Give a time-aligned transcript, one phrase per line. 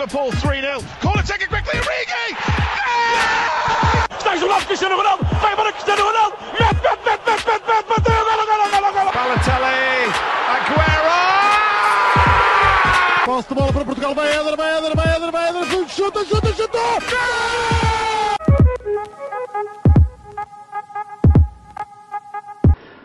[0.00, 0.80] Liverpool 3-0.
[1.02, 2.34] Corner taken quickly, Origi!
[4.16, 8.24] Está jogado Cristiano Ronaldo, vai embora Cristiano Ronaldo, mete, mete, mete, mete, mete, mete, bateu,
[8.24, 9.10] golo, golo, golo, golo.
[9.12, 10.08] Balotelli,
[10.56, 11.18] Aguero!
[13.26, 16.52] Posse de bola para Portugal, vai Éder, vai Éder, vai Éder, vai Éder, chuta, chuta,
[16.54, 16.78] chuta!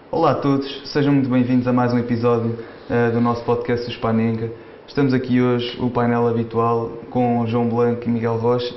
[0.10, 3.92] Olá a todos, sejam muito bem-vindos a mais um episódio eh, do nosso podcast do
[3.94, 4.52] Spanenga.
[4.88, 8.72] Estamos aqui hoje, o painel habitual, com João Blanco e Miguel Rocha,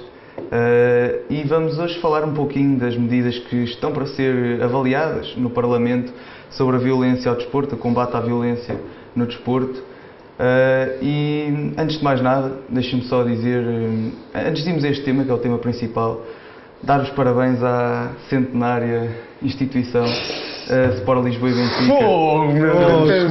[0.50, 5.50] eh, e vamos hoje falar um pouquinho das medidas que estão para ser avaliadas no
[5.50, 6.10] Parlamento
[6.50, 8.80] sobre a violência ao desporto, o combate à violência
[9.14, 9.82] no desporto.
[10.38, 15.04] Eh, e antes de mais nada, deixem-me só dizer, eh, antes de irmos a este
[15.04, 16.22] tema, que é o tema principal,
[16.82, 19.10] dar os parabéns à centenária
[19.42, 20.06] instituição
[20.70, 23.30] uh, Sport Lisboa e Benfica Fogo, meu Deus!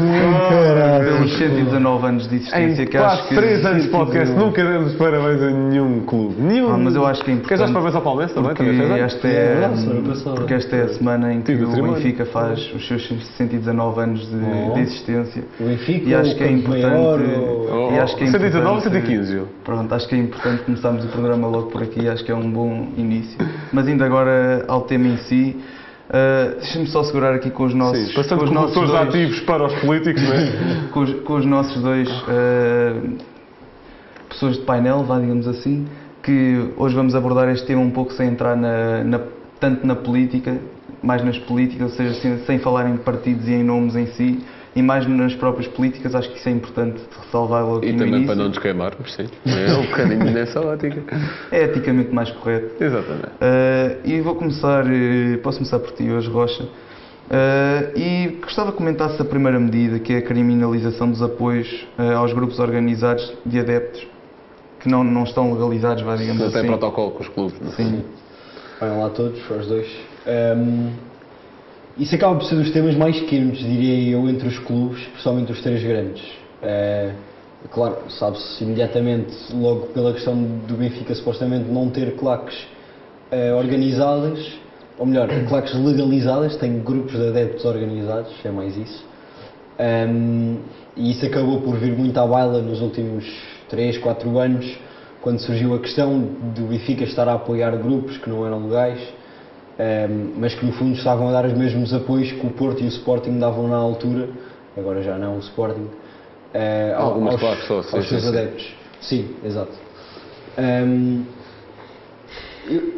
[1.17, 4.63] pelos 119 anos de existência Em que acho quase que 3 anos de podcast nunca
[4.63, 6.35] demos parabéns a nenhum clube.
[6.41, 6.73] Nenhum.
[6.73, 8.53] Ah, mas eu acho que é Queres dar importante parabéns ao Palmeiras também?
[8.55, 11.93] porque esta é, É, porque esta é a semana em que Tive o.
[11.93, 14.73] Benfica faz os seus 119 anos de, Oh.
[14.73, 17.23] de existência O Benfica, e acho que é importante
[17.93, 19.47] e acho que é 119 ou importante- 115, Gil?
[19.63, 22.49] Pronto, acho que é importante começarmos o programa logo por aqui, acho que é um
[22.51, 23.37] bom início.
[23.71, 25.57] Mas indo agora ao tema em si,
[26.09, 29.39] uh, deixa-me só segurar aqui com os nossos, Sim, passando com os nossos dois, ativos
[29.41, 30.51] para os políticos, não é?
[30.91, 33.17] com os, com os nossos dois uh,
[34.29, 35.87] pessoas de painel, vá digamos assim,
[36.23, 39.21] que hoje vamos abordar este tema um pouco sem entrar na, na-
[39.59, 40.57] tanto na política,
[41.01, 44.39] mais nas políticas, ou seja, sem, sem falar em partidos e em nomes em si,
[44.77, 48.27] e mais nas próprias políticas, acho que isso é importante ressalvar logo E também início.
[48.27, 49.27] para não nos queimarmos, sim.
[49.43, 51.01] É um bocadinho nessa ótica.
[51.51, 52.83] É eticamente mais correto.
[52.83, 53.25] Exatamente.
[53.25, 56.63] Uh, e vou começar, uh, posso começar por ti hoje, Rocha.
[56.63, 62.15] Uh, e gostava que comentasse a primeira medida, que é a criminalização dos apoios uh,
[62.15, 64.05] aos grupos organizados de adeptos
[64.79, 66.67] que não, não estão legalizados, vá, digamos Não tem assim.
[66.67, 67.75] protocolo com os clubes, não é?
[67.75, 68.03] Sim.
[68.79, 69.87] Olhem lá todos, aos dois.
[70.27, 70.91] Ahm,
[71.99, 75.61] isso acaba por ser dos temas mais quentes, diria eu, entre os clubes, especialmente os
[75.61, 76.23] três grandes.
[76.61, 77.11] Eh,
[77.71, 82.55] claro, sabe-se imediatamente, logo pela questão do Benfica supostamente não ter claques
[83.31, 84.39] eh, organizadas,
[84.97, 89.05] ou melhor, claques legalizadas, tem grupos de adeptos organizados, é mais isso.
[89.79, 90.57] Ahm,
[90.95, 93.25] e isso acabou por vir muito à baila nos últimos
[93.69, 94.77] 3, 4 anos,
[95.21, 96.19] quando surgiu a questão
[96.55, 98.99] do Benfica estar a apoiar grupos que não eram legais,
[100.35, 102.89] mas que no fundo estavam a dar os mesmos apoios que o Porto e o
[102.89, 104.29] Sporting davam na altura,
[104.75, 105.87] agora já não o Sporting,
[106.53, 108.29] eh, Algumas aos, só, sim, aos seus sim.
[108.29, 108.75] adeptos.
[109.01, 109.71] Sim, exato.
[110.57, 111.21] Ahm,
[112.67, 112.93] eu,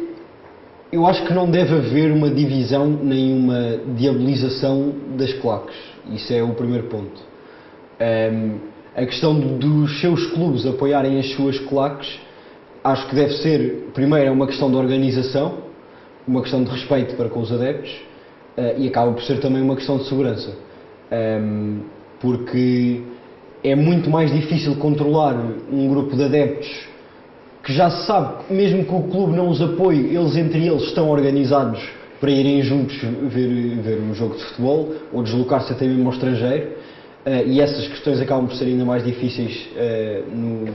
[0.90, 5.76] eu acho que não deve haver uma divisão nem uma diabolização das claques.
[6.10, 7.20] Isso é o primeiro ponto.
[8.00, 8.56] Ahm,
[8.96, 12.18] a questão do- dos seus clubes apoiarem as suas claques,
[12.82, 15.68] acho que deve ser, primeiro, é uma questão de organização,
[16.30, 17.92] uma questão de respeito para com os adeptos
[18.56, 20.54] eh, e acaba por ser também uma questão de segurança.
[21.10, 21.80] Ahm,
[22.20, 23.02] porque
[23.64, 25.34] é muito mais difícil controlar
[25.72, 26.88] um grupo de adeptos
[27.64, 31.10] que já se sabe, mesmo que o clube não os apoie, eles entre eles estão
[31.10, 31.82] organizados
[32.20, 36.68] para irem juntos ver, ver um jogo de futebol ou deslocar-se até mesmo ao estrangeiro
[37.26, 40.66] eh, e essas questões acabam por ser ainda mais difíceis eh, no,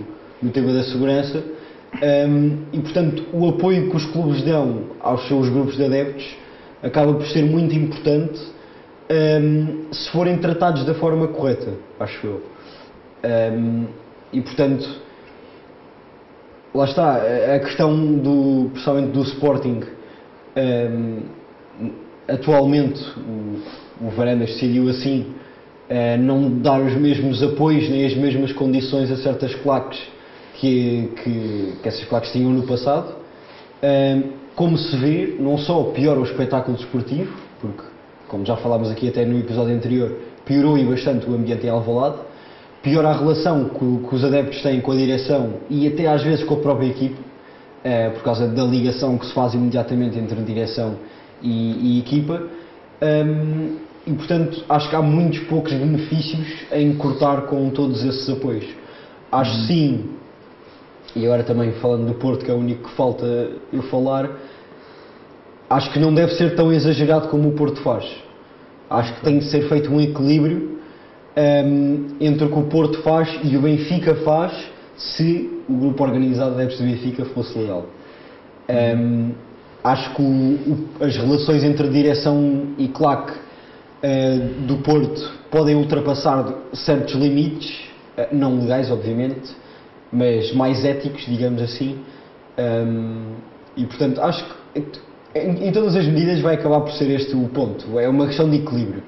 [0.44, 1.42] no tema da segurança
[2.02, 6.36] Ahm, e portanto o apoio que os clubes dão aos seus grupos de adeptos
[6.84, 8.40] acaba por ser muito importante
[9.10, 12.42] ahm, se forem tratados da forma correta, acho eu.
[13.24, 13.86] Ahm,
[14.34, 14.88] e portanto
[16.74, 17.16] lá está,
[17.56, 19.82] a questão do, principalmente do Sporting,
[22.28, 25.28] atualmente o, o Varandas decidiu assim,
[25.90, 30.02] eh, não dar os mesmos apoios nem as mesmas condições a certas claques
[30.60, 33.16] que, que, que essas claques tinham no passado.
[34.56, 37.84] Como se vê, não só piora o espetáculo desportivo, porque,
[38.30, 42.20] como já falámos aqui até no episódio anterior, piorou e bastante o ambiente em Alvalade,
[42.82, 46.46] piora a relação que, que os adeptos têm com a direção e até às vezes
[46.46, 47.18] com a própria equipe,
[47.84, 50.96] eh, por causa da ligação que se faz imediatamente entre direção
[51.42, 52.44] e, e equipa.
[53.02, 53.76] Hum,
[54.08, 58.66] e portanto acho que há muitos poucos benefícios em cortar com todos esses apoios.
[59.30, 60.12] Acho sim,
[61.16, 63.26] e agora também falando do Porto, que é o único que falta
[63.72, 64.30] eu falar,
[65.70, 68.06] acho que não deve ser tão exagerado como o Porto faz.
[68.90, 70.78] Acho que tem de ser feito um equilíbrio
[71.38, 74.52] hum, entre o que o Porto faz e o Benfica faz
[74.98, 77.86] se o grupo organizado de adeptos do Benfica fosse legal.
[78.70, 79.32] Hum,
[79.84, 83.34] acho que o- o- as relações entre direção e claque
[84.04, 87.86] eh, do Porto podem ultrapassar certos limites,
[88.18, 89.50] eh, não legais, obviamente,
[90.16, 92.00] mas mais éticos, digamos assim.
[92.58, 93.34] Um,
[93.76, 94.82] e portanto, acho que
[95.36, 98.00] em, em todas as medidas vai acabar por ser este o ponto.
[98.00, 99.04] É uma questão de equilíbrio.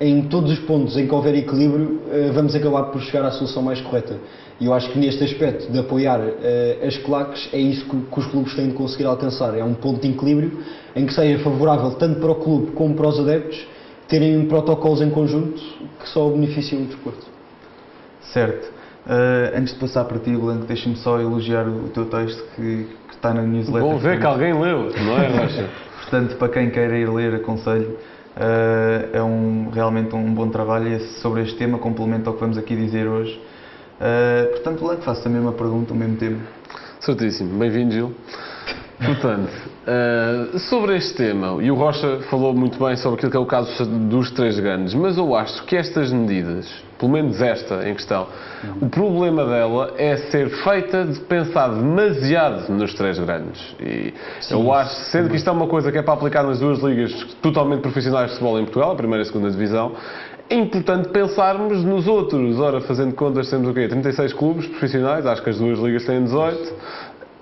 [0.00, 3.62] Em todos os pontos em que houver equilíbrio, eh, vamos acabar por chegar à solução
[3.62, 4.16] mais correta.
[4.60, 8.18] E eu acho que neste aspecto de apoiar eh, as claques, é isso que, que
[8.18, 9.56] os clubes têm de conseguir alcançar.
[9.56, 10.58] É um ponto de equilíbrio
[10.94, 13.66] em que seja favorável tanto para o clube como para os adeptos
[14.08, 15.60] terem protocolos em conjunto
[16.00, 17.26] que só beneficiam o desporto.
[18.32, 18.77] Certo.
[19.08, 23.14] Uh, antes de passar para ti, Blanco, deixa-me só elogiar o teu texto que, que
[23.14, 23.80] está na newsletter.
[23.80, 25.70] Bom ver que alguém leu, não é, Rocha?
[26.02, 27.96] Portanto, para quem queira ir ler, aconselho.
[28.36, 32.76] Uh, é um, realmente um bom trabalho sobre este tema, complementa ao que vamos aqui
[32.76, 33.40] dizer hoje.
[33.98, 36.38] Uh, portanto, Blanco, faço a mesma pergunta, o mesmo tema.
[37.00, 37.58] Certíssimo.
[37.58, 38.14] Bem-vindo, Gil.
[39.04, 39.50] Portanto,
[39.86, 43.46] uh, sobre este tema, e o Rocha falou muito bem sobre aquilo que é o
[43.46, 46.68] caso dos três grandes, mas eu acho que estas medidas,
[46.98, 48.26] pelo menos esta em questão,
[48.80, 53.60] o problema dela é ser feita de pensar demasiado nos três grandes.
[53.80, 56.58] E Sim, eu acho, sendo que isto é uma coisa que é para aplicar nas
[56.58, 59.92] duas ligas totalmente profissionais de futebol em Portugal, a primeira e a segunda divisão,
[60.50, 62.58] é importante pensarmos nos outros.
[62.58, 63.86] Ora, fazendo contas, temos o quê?
[63.86, 66.74] 36 clubes profissionais, acho que as duas ligas têm 18.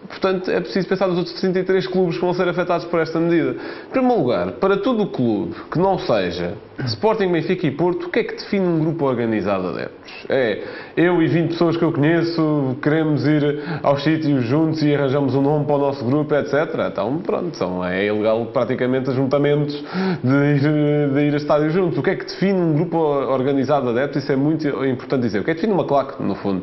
[0.08, 3.56] Portanto, é preciso pensar nos outros 33 clubes que vão ser afetados por esta medida.
[3.88, 6.54] Em primeiro lugar, para todo o clube que não seja
[6.84, 10.12] Sporting, Benfica e Porto, o que é que define um grupo organizado de adeptos?
[10.28, 10.62] É
[10.96, 15.40] eu e 20 pessoas que eu conheço queremos ir aos sítios juntos e arranjamos um
[15.40, 16.54] nome para o nosso grupo, etc.
[16.90, 19.74] Então, pronto, são, é ilegal praticamente ajuntamentos
[20.22, 21.98] de ir, de ir a estádios juntos.
[21.98, 24.22] O que é que define um grupo organizado de adeptos?
[24.22, 25.40] Isso é muito importante dizer.
[25.40, 26.62] O que é que define uma claque, no fundo?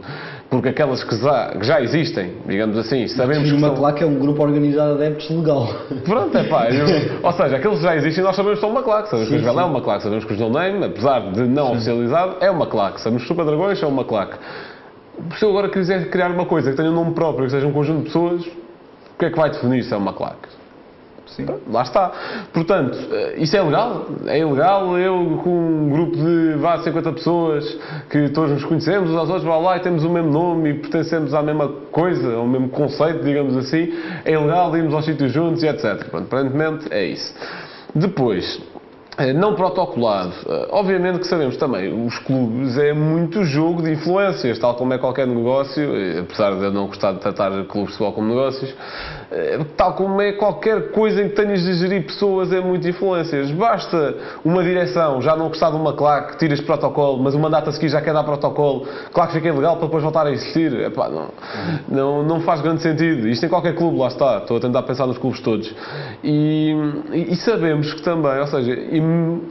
[0.54, 3.58] Porque aquelas que já, que já existem, digamos assim, sabemos que.
[3.58, 3.76] Uma estão...
[3.76, 5.68] claque é um grupo organizado de adeptos legal.
[6.06, 6.70] Pronto, é pá.
[6.72, 6.86] Eu...
[7.24, 9.10] ou seja, aqueles que já existem, nós sabemos que são uma claque.
[9.10, 11.74] Sabemos sim, que o é uma claque, sabemos que o name, apesar de não sim.
[11.74, 13.02] oficializado, é uma claque.
[13.02, 14.38] Sabemos que Super Dragões é uma claque.
[15.40, 17.74] Se eu agora quiser criar uma coisa que tenha um nome próprio, que seja um
[17.74, 20.50] conjunto de pessoas, o que é que vai definir se é uma claque?
[21.28, 21.46] Sim.
[21.72, 22.12] Lá está.
[22.54, 24.06] Portanto, eh, isso é legal?
[24.28, 27.78] É ilegal eu com um grupo de vá 50 pessoas
[28.10, 31.34] que todos nos conhecemos, aos outros, vá lá e temos o mesmo nome e pertencemos
[31.34, 33.94] à mesma coisa, ao mesmo conceito, digamos assim.
[34.26, 36.08] É ilegal irmos aos sítios juntos e etc.
[36.10, 37.34] Pronto, aparentemente é isso.
[37.96, 38.62] Depois,
[39.18, 40.34] eh, não protocolado.
[40.48, 44.98] Eh, obviamente que sabemos também, os clubes é muito jogo de influências, tal como é
[44.98, 45.90] qualquer negócio,
[46.20, 48.74] apesar de eu não gostar de tratar clubes de futebol como negócios,
[49.76, 53.52] tal como é qualquer coisa em que tenhas de gerir pessoas, é muito influências.
[53.52, 57.74] Basta uma direção já não gostar de uma claque, tiras protocolo, mas o mandato a
[57.74, 60.74] seguir já quer dar protocolo, claro que fica ilegal para depois voltar a existir.
[60.82, 61.30] Epá, não,
[61.88, 63.28] não, não faz grande sentido.
[63.28, 64.38] Isto em qualquer clube, lá está.
[64.40, 65.74] Estou a tentar pensar nos clubes todos.
[66.24, 66.76] E,
[67.14, 68.78] e sabemos que também, ou seja,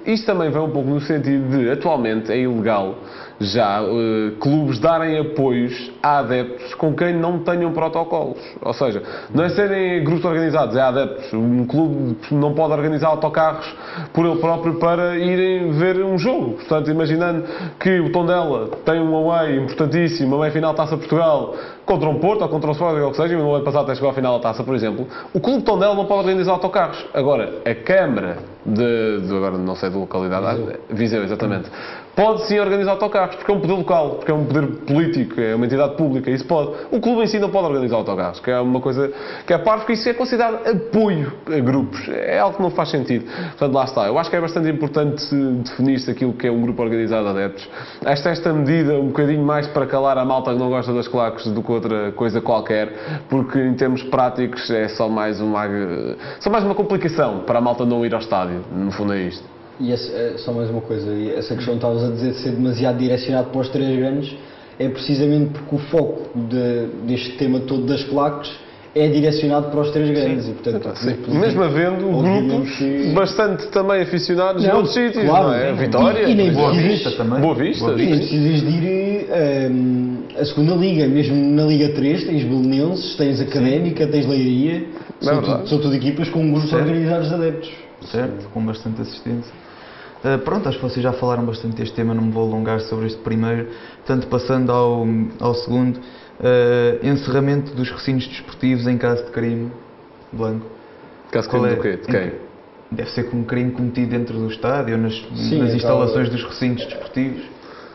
[0.06, 2.96] isto também vem um pouco no sentido de, atualmente, é ilegal
[3.42, 8.38] já uh, clubes darem apoios a adeptos com quem não tenham protocolos.
[8.60, 9.02] Ou seja,
[9.34, 11.32] não é serem grupos organizados, é adeptos.
[11.32, 13.66] Um clube não pode organizar autocarros
[14.12, 16.54] por ele próprio para irem ver um jogo.
[16.54, 17.44] Portanto, imaginando
[17.78, 21.54] que o Tondela tem um away importantíssimo, uma meia-final Taça Portugal,
[21.84, 23.84] contra um Porto ou contra um Sporting ou o que seja, e no ano passado
[23.84, 27.04] até chegou à final da Taça, por exemplo, o clube Tondela não pode organizar autocarros.
[27.12, 31.70] Agora, a Câmara de, de agora não sei de localidade, Viseu, Viseu exatamente,
[32.14, 35.54] pode sim organizar autocarros, porque é um poder local, porque é um poder político, é
[35.54, 36.72] uma entidade pública, isso pode.
[36.90, 39.12] O clube em si não pode organizar autocarros, que é uma coisa
[39.46, 42.90] que é parte, porque isso é considerado apoio a grupos, é algo que não faz
[42.90, 43.24] sentido.
[43.24, 44.06] Portanto, lá está.
[44.06, 47.68] Eu acho que é bastante importante definir-se aquilo que é um grupo organizado de adeptos.
[48.04, 51.46] Esta, esta medida, um bocadinho mais para calar a malta que não gosta das claques
[51.46, 52.92] do que outra coisa qualquer,
[53.28, 55.66] porque em termos práticos é só mais uma,
[56.40, 58.62] só mais uma complicação para a malta não ir ao estádio.
[58.70, 59.61] No fundo é isto.
[59.80, 62.50] E esse, é só mais uma coisa, essa questão que estavas a dizer de ser
[62.50, 64.34] demasiado direcionado para os três grandes
[64.78, 68.50] é precisamente porque o foco de, deste tema todo das claques
[68.94, 70.44] é direcionado para os três grandes.
[70.44, 70.50] Sim.
[70.50, 71.16] E, portanto, sim.
[71.28, 73.12] Mesmo havendo grupos que...
[73.14, 75.72] bastante também aficionados não, em outros sítios, claro, não é?
[75.72, 77.40] Vitória, e, e nem Boa Vista também.
[77.40, 77.84] Boa Vista.
[77.84, 78.14] Boa Vista.
[78.14, 79.26] E precisas de ir
[79.70, 84.84] um, a segunda Liga, mesmo na Liga 3 tens Belenenses, tens Académica, tens Leiria,
[85.20, 86.82] é são, tudo, são tudo equipas com grupos certo.
[86.82, 87.81] organizados de adeptos.
[88.06, 89.52] Certo, com bastante assistência.
[90.24, 93.06] Uh, pronto, acho que vocês já falaram bastante deste tema, não me vou alongar sobre
[93.06, 93.68] este primeiro.
[93.96, 95.04] Portanto, passando ao,
[95.40, 99.72] ao segundo, uh, encerramento dos recintos desportivos em caso de crime.
[100.32, 100.66] Blanco.
[101.30, 101.96] Caso de crime é, do quê?
[101.96, 102.32] De quem?
[102.92, 106.84] Deve ser com um crime cometido dentro do estádio, nas, Sim, nas instalações dos recintos
[106.86, 107.42] desportivos.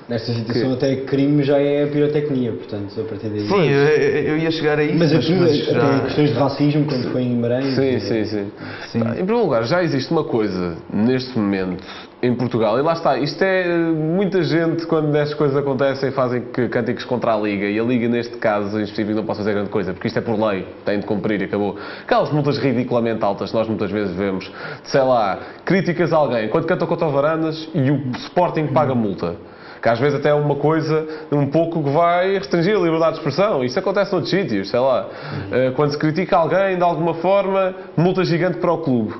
[0.07, 3.41] Nesta situação até crime já é a pirotecnia, portanto, a partir daí.
[3.41, 6.85] Sim, eu, eu ia chegar a isso, Mas mas, mas até já- questões de racismo,
[6.85, 7.75] quando foi em Guimarães.
[7.75, 8.51] Sim, sim, sim.
[8.87, 8.99] Sim.
[8.99, 11.83] Em primeiro lugar, já existe uma coisa neste momento
[12.23, 16.69] em Portugal, e lá está, isto é muita gente quando estas coisas acontecem fazem que-
[16.69, 19.69] cânticos contra a Liga, e a Liga neste caso em específico não pode fazer grande
[19.69, 21.75] coisa, porque isto é por lei, tem de cumprir e acabou.
[22.03, 24.49] Aquelas multas ridiculamente altas que nós muitas vezes vemos,
[24.85, 29.35] sei lá, críticas a alguém, quando cantam contra o Varanas e o Sporting paga multa.
[29.81, 33.17] Que às vezes até é uma coisa um pouco que vai restringir a liberdade de
[33.19, 33.63] expressão.
[33.63, 35.07] Isso acontece noutros sítios, sei lá.
[35.51, 39.13] Eh, Quando se critica alguém de alguma forma, multa gigante para o clube.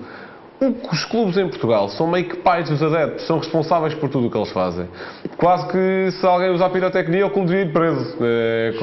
[0.92, 4.32] Os clubes em Portugal são meio que pais dos adeptos, são responsáveis por tudo o
[4.32, 4.88] que eles fazem.
[5.38, 8.18] Quase que se alguém usar pirotecnia, o clube devia ir preso.
[8.20, 8.74] Eh,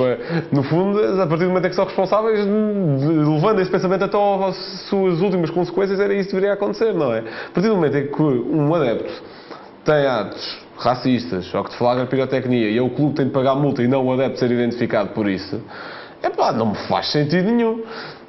[0.52, 4.56] No fundo, a partir do momento em que são responsáveis, levando esse pensamento até às
[4.88, 7.18] suas últimas consequências, era isso que deveria acontecer, não é?
[7.18, 9.12] A partir do momento em que um adepto
[9.84, 13.32] tem atos racistas ou que te flagra pirotecnia e é o clube que tem de
[13.32, 15.60] pagar multa e não o adepto ser identificado por isso,
[16.22, 17.82] é pá, não me faz sentido nenhum.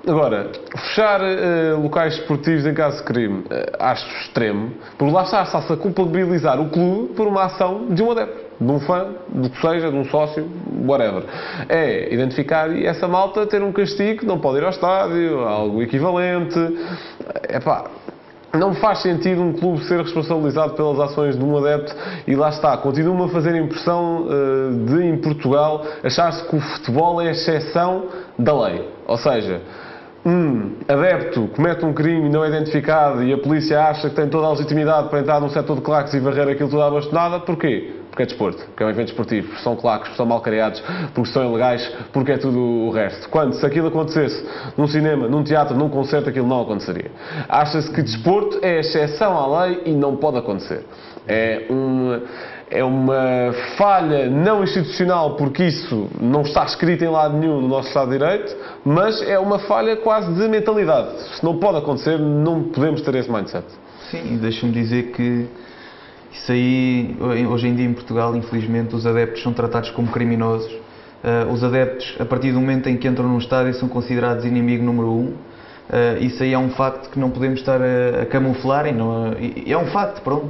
[0.08, 5.42] Agora, fechar eh, locais esportivos em caso de crime, eh, acho extremo, porque lá está,
[5.42, 9.50] está-se a culpabilizar o clube por uma ação de um adepto, de um fã, do
[9.50, 10.48] que seja, de um sócio,
[10.86, 11.24] whatever.
[11.68, 16.60] É identificar e essa malta ter um castigo, não pode ir ao estádio, algo equivalente.
[17.50, 17.86] É pá,
[18.58, 21.96] não faz sentido um clube ser responsabilizado pelas ações de um adepto
[22.28, 26.60] e lá está, continua a fazer a impressão eh, de em Portugal achar-se que o
[26.60, 28.06] futebol é a exceção
[28.38, 28.90] da lei.
[29.08, 29.62] Ou seja,
[30.26, 34.50] um adepto comete um crime não identificado e a polícia acha que tem toda a
[34.52, 37.94] legitimidade para entrar num setor de claques e varrer aquilo tudo à bastonada, porquê?
[38.15, 40.81] Porque é desporto, porque é um evento esportivo, porque são claques, porque são mal criados,
[41.13, 43.27] porque são ilegais, porque é tudo o resto.
[43.27, 44.41] Quando, se aquilo acontecesse
[44.77, 47.12] num cinema, num teatro, num concerto, aquilo não aconteceria.
[47.50, 50.86] Acha-se que desporto é exceção à lei e não pode acontecer.
[51.27, 52.22] É um
[52.72, 57.89] é uma falha não institucional, porque isso não está escrito em lado nenhum no nosso
[57.89, 58.55] Estado de Direito,
[58.86, 61.19] mas é uma falha quase de mentalidade.
[61.36, 63.65] Se não pode acontecer, não podemos ter esse mindset.
[64.10, 65.48] Sim, e deixa-me dizer que
[66.38, 67.15] isso aí,
[67.50, 70.72] hoje em dia em Portugal, infelizmente, os adeptos são tratados como criminosos.
[71.24, 74.84] Ah, os adeptos, a partir do momento em que entram num estádio, são considerados inimigo
[74.84, 75.34] número um.
[75.89, 79.34] Ah, isso aí é um facto que não podemos estar a, a camuflar e, não,
[79.65, 80.50] é um facto, pronto.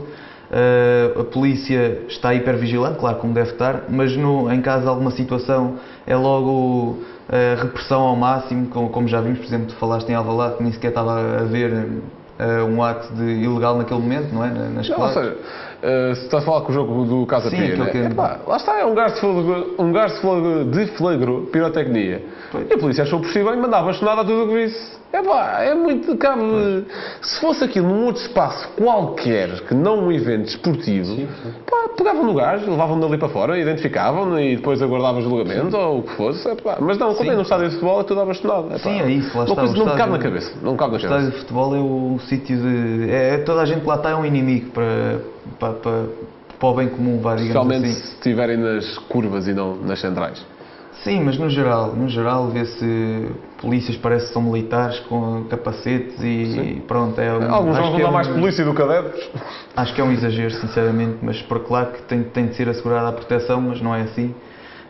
[0.51, 5.11] Ah, a polícia está hipervigilante, claro, como deve estar, mas no, em caso de alguma
[5.11, 5.75] situação
[6.05, 6.99] é logo
[7.29, 10.63] ah, repressão ao máximo, como, como já vimos, por exemplo, tu falaste em Alvalade que
[10.63, 11.87] nem sequer estava a haver
[12.37, 14.49] ah, um ato de ilegal naquele momento, não é?
[14.51, 15.13] Na- Nas Ou claques.
[15.15, 15.37] seja,
[15.87, 17.89] eh, se estás a falar com o jogo do Casa Sim, Pia, né?
[17.91, 21.41] que- Epá, lá está, é um gajo de flagrou, um gajo de flagrou, de flagrou
[21.47, 22.23] pirotecnia.
[22.69, 24.95] E a polícia achou possível e mandava bastonada a tudo o que visse.
[25.13, 26.41] Epá, é muito cabe.
[27.21, 31.15] Se fosse aquilo num outro espaço qualquer, que não um evento esportivo,
[31.69, 36.03] pá, pegavam no gajo, levavam-no ali para fora, identificavam-no e depois aguardavam julgamento ou o
[36.03, 36.45] que fosse.
[36.49, 38.21] Epá, mas não, quando é num estádio de futebol é tudo.
[38.21, 40.51] Epá, Sim, é isso, lá Uma está, coisa o não me cabe na cabeça.
[40.61, 41.31] Não cabe na O estádio cabeça.
[41.31, 43.09] de futebol é o sítio de.
[43.09, 45.19] É, toda a gente que lá está é um inimigo para,
[45.59, 46.05] para, para,
[46.59, 48.07] para o bem comum, vá, digamos Especialmente assim.
[48.07, 50.45] se estiverem nas curvas e não nas centrais.
[51.03, 53.29] Sim, mas no geral, no geral vê-se
[53.61, 58.11] polícias parece que são militares com capacetes e pronto, é um, Alguns vão é dar
[58.11, 59.29] mais um- polícia do que adeptos.
[59.75, 63.09] Acho que é um exagero, sinceramente, mas por claro que tem, tem de ser assegurada
[63.09, 64.33] a proteção, mas não é assim.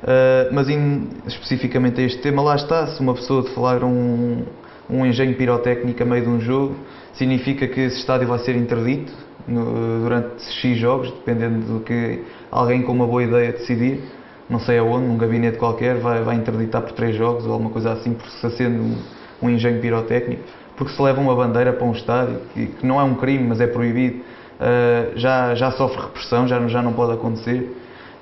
[0.04, 4.44] Uh, mas em, especificamente a este tema, lá está, se uma pessoa falar um,
[4.90, 6.76] um engenho pirotécnico a meio de um jogo,
[7.14, 9.12] significa que esse estádio vai ser interdito
[9.48, 14.02] no- durante X jogos, dependendo do que alguém com uma boa ideia decidir,
[14.50, 17.94] não sei aonde, num gabinete qualquer, vai, vai interditar por três jogos ou alguma coisa
[17.94, 18.98] assim, por se sendo um,
[19.42, 20.44] um engenho pirotécnico,
[20.76, 23.60] porque se leva uma bandeira para um estádio, que, que não é um crime, mas
[23.60, 27.76] é proibido, uh, já, já sofre repressão, já, já não pode acontecer.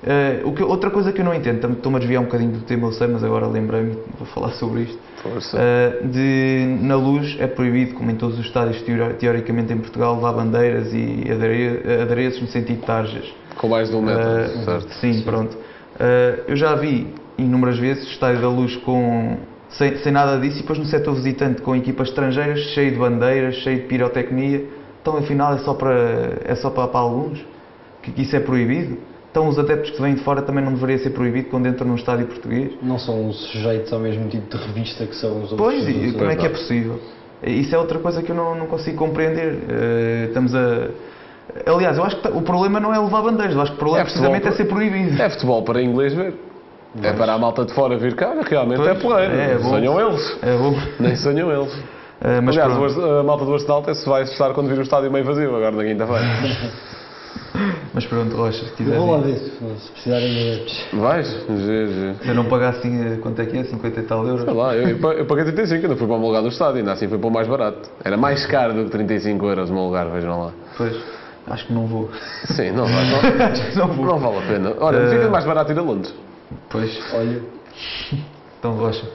[0.03, 2.59] Uh, o que, outra coisa que eu não entendo, estou-me a desviar um bocadinho do
[2.65, 4.99] tema, eu sei, mas agora lembrei-me, vou falar sobre isto.
[5.21, 5.57] Força.
[5.57, 10.15] Uh, de, na luz é proibido, como em todos os estádios teori- teoricamente em Portugal,
[10.15, 13.33] levar bandeiras e adere- adereços no sentido de tarjas.
[13.55, 14.93] Com mais de um metro, Uh, certo?
[14.95, 15.55] Sim, pronto.
[15.55, 17.07] Uh, eu já vi
[17.37, 19.37] inúmeras vezes estádio da luz com,
[19.69, 23.55] sem, sem nada disso e depois no setor visitante com equipas estrangeiras, cheio de bandeiras,
[23.55, 24.65] cheio de pirotecnia.
[25.01, 27.39] Então afinal é só para, é só para, para alguns?
[28.01, 28.97] Que, que isso é proibido?
[29.33, 31.95] Então os adeptos que vêm de fora também não deveria ser proibido quando entram num
[31.95, 32.73] estádio português?
[32.83, 35.57] Não são sujeitos ao mesmo tipo de revista que são os outros.
[35.57, 36.99] Pois, e como é que é possível?
[37.41, 39.57] Isso é outra coisa que eu não, não consigo compreender.
[39.67, 40.87] Eh, estamos a.
[41.65, 44.01] Aliás, eu acho que o problema não é levar bandeiras, eu acho que o problema
[44.01, 44.77] É precisamente é futebol.
[44.79, 45.19] ser proibido.
[45.21, 46.35] É futebol para inglês ver.
[47.01, 49.33] É para a malta de fora vir cá, realmente Pois, é porreiro.
[49.33, 50.37] é, é sonham eles.
[50.43, 50.75] É bom.
[50.99, 51.73] Nem sonham eles.
[52.21, 53.03] Eh, mas Aliás, pronto.
[53.19, 55.71] a malta do Arsenal até se vai assustar quando vir o estádio meio vazio, agora
[55.71, 56.23] na quinta-feira.
[57.93, 58.97] Mas pronto, Rocha, se Eu quiseres.
[58.97, 60.87] vou lá ver se, precisarem de adeptos.
[60.93, 61.27] Vais?
[61.27, 63.63] Se eu não pagar assim, eh, quanto é que é?
[63.63, 64.43] 50 e tal euros?
[64.45, 66.47] Sei lá, eu, eu pa- eu paguei 35, ainda fui para o meu lugar do
[66.49, 67.89] estádio, ainda assim foi para o mais barato.
[68.03, 70.53] Era mais caro do que 35 euros o meu lugar, vejam lá.
[70.77, 70.95] Pois,
[71.47, 72.09] acho que não vou.
[72.45, 73.05] Sim, não, vai,
[73.75, 74.75] não, Não não vale a pena.
[74.79, 76.13] Olha, Eh, fica mais barato ir a Londres.
[76.69, 77.41] Pois, Olha,
[78.59, 79.07] então Rocha,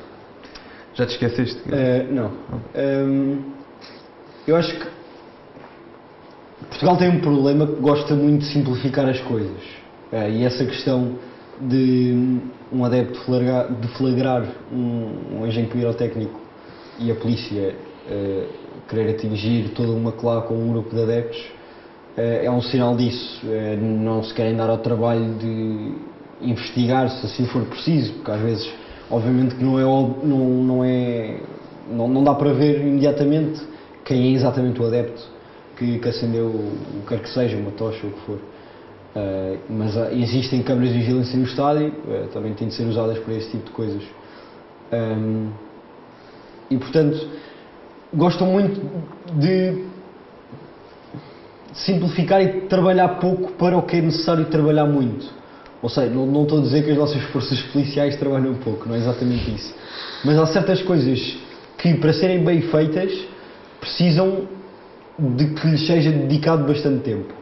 [0.94, 1.62] já te esqueceste?
[1.72, 2.30] eh, não.
[2.74, 3.40] Ehm,
[4.46, 4.97] eu acho que
[6.68, 9.62] Portugal tem um problema que gosta muito de simplificar as coisas.
[10.12, 11.16] Eh, e essa questão
[11.60, 12.40] de
[12.72, 13.18] um adepto
[13.96, 16.38] flagrar, um, um engenho pirotécnico
[16.98, 17.74] e a polícia
[18.08, 18.46] eh,
[18.88, 21.42] querer atingir toda uma claque ou um grupo de adeptos
[22.16, 23.40] eh, é um sinal disso.
[23.46, 25.94] Eh, não se querem dar ao trabalho de
[26.42, 28.70] investigar se assim for preciso, porque às vezes,
[29.10, 31.40] obviamente, que não é, não, não é
[31.90, 33.60] não, não dá para ver imediatamente
[34.04, 35.37] quem é exatamente o adepto
[35.78, 38.38] que, que acendeu o que quer que seja, uma tocha ou o que for.
[39.16, 43.18] Eh, mas há- existem câmaras de vigilância no estádio, eh, também têm de ser usadas
[43.18, 44.02] para esse tipo de coisas.
[44.92, 45.48] Ahm,
[46.70, 47.26] e portanto,
[48.14, 48.80] gostam muito
[49.38, 49.84] de
[51.72, 55.26] simplificar e trabalhar pouco para o que é necessário trabalhar muito.
[55.80, 58.94] Ou seja, não, não estou a dizer que as nossas forças policiais trabalham pouco, não
[58.94, 59.72] é exatamente isso.
[60.24, 61.36] Mas há certas coisas
[61.78, 63.12] que, para serem bem feitas,
[63.80, 64.48] precisam
[65.18, 67.34] de que lhes seja dedicado bastante tempo.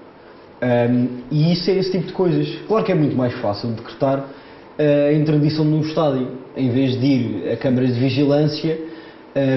[0.62, 2.48] Um, e isso é esse tipo de coisas.
[2.66, 7.06] Claro que é muito mais fácil decretar uh, a interdição no estádio, em vez de
[7.06, 8.78] ir a câmaras de vigilância,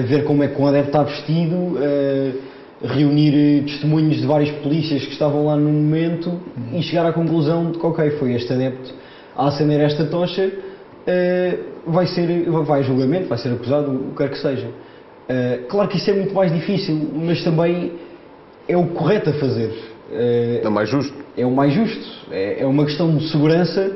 [0.06, 1.78] ver como é que um adepto está vestido,
[2.82, 6.38] reunir uh, testemunhos de vários polícias que estavam lá no momento
[6.72, 8.92] e chegar à conclusão de que, ok, foi este adepto
[9.34, 14.16] a acender esta tocha, uh, vai, ser, vai a julgamento, vai ser acusado, o que
[14.18, 14.66] quer que seja.
[14.66, 17.92] Uh, claro que isso é muito mais difícil, mas também
[18.72, 19.70] é o correto a fazer.
[20.10, 21.14] Uh, É mais justo.
[21.36, 22.06] é o mais justo.
[22.30, 23.90] É, é uma questão de segurança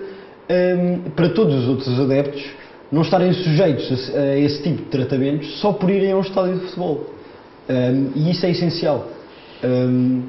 [0.50, 2.44] hum, para todos os outros adeptos
[2.92, 6.66] não estarem sujeitos a, esse tipo de tratamentos só por irem a um estádio de
[6.66, 7.06] futebol.
[7.68, 9.08] Hum, e isso é essencial.
[9.64, 10.22] Hum,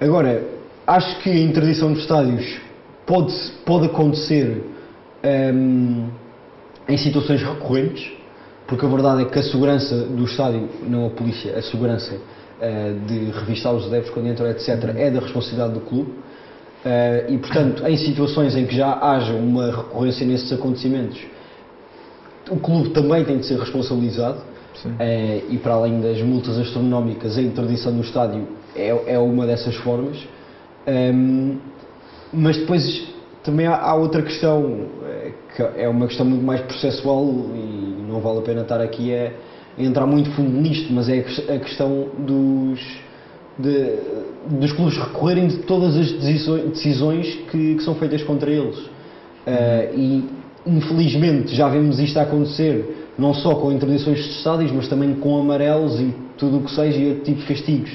[0.00, 0.42] agora,
[0.86, 2.58] acho que a interdição dos estádios
[3.06, 3.32] pode,
[3.64, 4.64] pode acontecer
[6.88, 8.10] em situações recorrentes,
[8.66, 12.39] porque a verdade é que a segurança do estádio, não a polícia, a segurança eh,
[13.06, 16.12] de revistar os adeptos quando entram, etc., é da responsabilidade do clube.
[16.84, 21.20] Eh, e, portanto, em situações em que já haja uma recorrência nesses acontecimentos,
[22.50, 24.38] o clube também tem de ser responsabilizado.
[24.98, 29.74] Eh, e, para além das multas astronómicas, a interdição do estádio é, é uma dessas
[29.76, 30.16] formas.
[30.86, 31.58] Ehm,
[32.32, 33.06] mas depois
[33.42, 38.20] também há, há outra questão, eh, que é uma questão muito mais processual e não
[38.20, 39.30] vale a pena estar aqui a, a
[39.84, 42.80] entrar muito fundo nisto, mas é a ques- a questão dos,
[43.58, 43.96] de-
[44.58, 48.78] dos clubes recorrerem de todas as decisões, que, que são feitas contra eles.
[49.46, 50.24] Eh, e
[50.66, 55.38] infelizmente já vemos isto a acontecer, não só com interdições de estádios, mas também com
[55.38, 57.90] amarelos e tudo o que seja e outro tipo de castigos.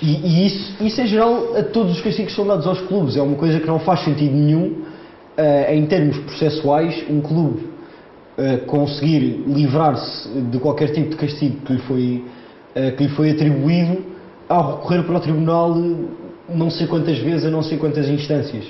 [0.00, 3.16] E, e isso, isso é geral a todos os castigos que são dados aos clubes.
[3.16, 4.82] É uma coisa que não faz sentido nenhum,
[5.36, 7.67] eh, em termos processuais, um clube
[8.38, 12.24] eh, conseguir livrar-se de qualquer tipo de castigo que lhe foi,
[12.74, 13.98] eh, que lhe foi atribuído
[14.48, 15.74] ao recorrer para o tribunal
[16.48, 18.64] não sei quantas vezes, a não sei quantas instâncias.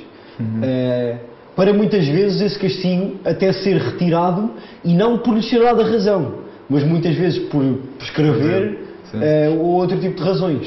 [0.63, 1.17] Eh,
[1.55, 4.51] para muitas vezes esse castigo até ser retirado
[4.85, 6.35] e não por lhe ser dada razão,
[6.71, 7.63] mas muitas vezes por
[7.99, 8.79] prescrever
[9.23, 10.67] eh, ou outro tipo de razões.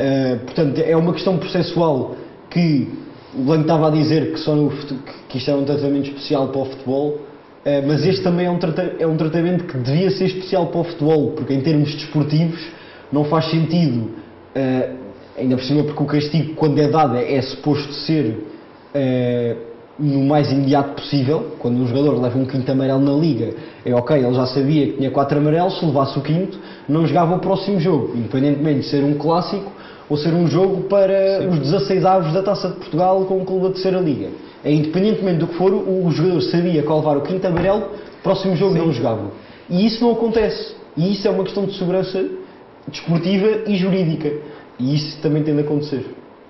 [0.00, 2.14] Eh, portanto, é uma questão processual
[2.50, 2.88] que
[3.34, 4.94] o Blanco estava a dizer que, só no, que-
[5.28, 7.18] que isto é um tratamento especial para o futebol,
[7.64, 8.58] eh, mas este também é um,
[8.98, 12.60] é um tratamento que devia ser especial para o futebol, porque em termos desportivos
[13.12, 14.10] não faz sentido,
[14.54, 14.90] eh,
[15.38, 18.46] ainda por cima porque o castigo quando é dado é, é suposto ser
[18.94, 19.56] eh,
[19.98, 24.16] no mais imediato possível, quando um jogador leva um quinto amarelo na liga, é ok,
[24.16, 27.78] ele já sabia que tinha quatro amarelos, se levasse o quinto, não jogava o próximo
[27.78, 29.70] jogo, independentemente de ser um clássico
[30.12, 33.68] ou ser um jogo para os 16 avos da Taça de Portugal com o clube
[33.68, 34.28] da terceira liga.
[34.62, 37.88] É, independentemente do que for, o, jogador sabia que ao levar o quinto amarelo,
[38.22, 39.30] próximo jogo não jogava.
[39.70, 40.76] E isso não acontece.
[40.98, 42.22] E isso é uma questão de segurança
[42.86, 44.30] desportiva e jurídica.
[44.78, 46.04] E isso também tem de acontecer.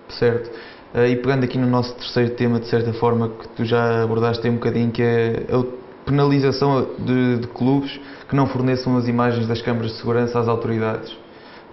[0.08, 0.50] Certo.
[0.94, 4.44] Eh, e pegando aqui no nosso terceiro tema, de certa forma, que tu já abordaste
[4.48, 5.64] um bocadinho, que é a
[6.04, 11.21] penalização de, de clubes que não forneçam as imagens das câmaras de segurança às autoridades.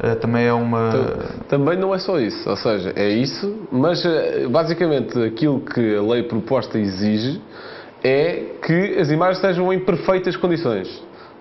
[0.01, 0.91] Eh, também é uma.
[1.49, 6.01] Também não é só isso, ou seja, é isso, mas eh, basicamente aquilo que a
[6.01, 7.41] lei proposta exige
[8.03, 10.87] é que as imagens estejam em perfeitas condições.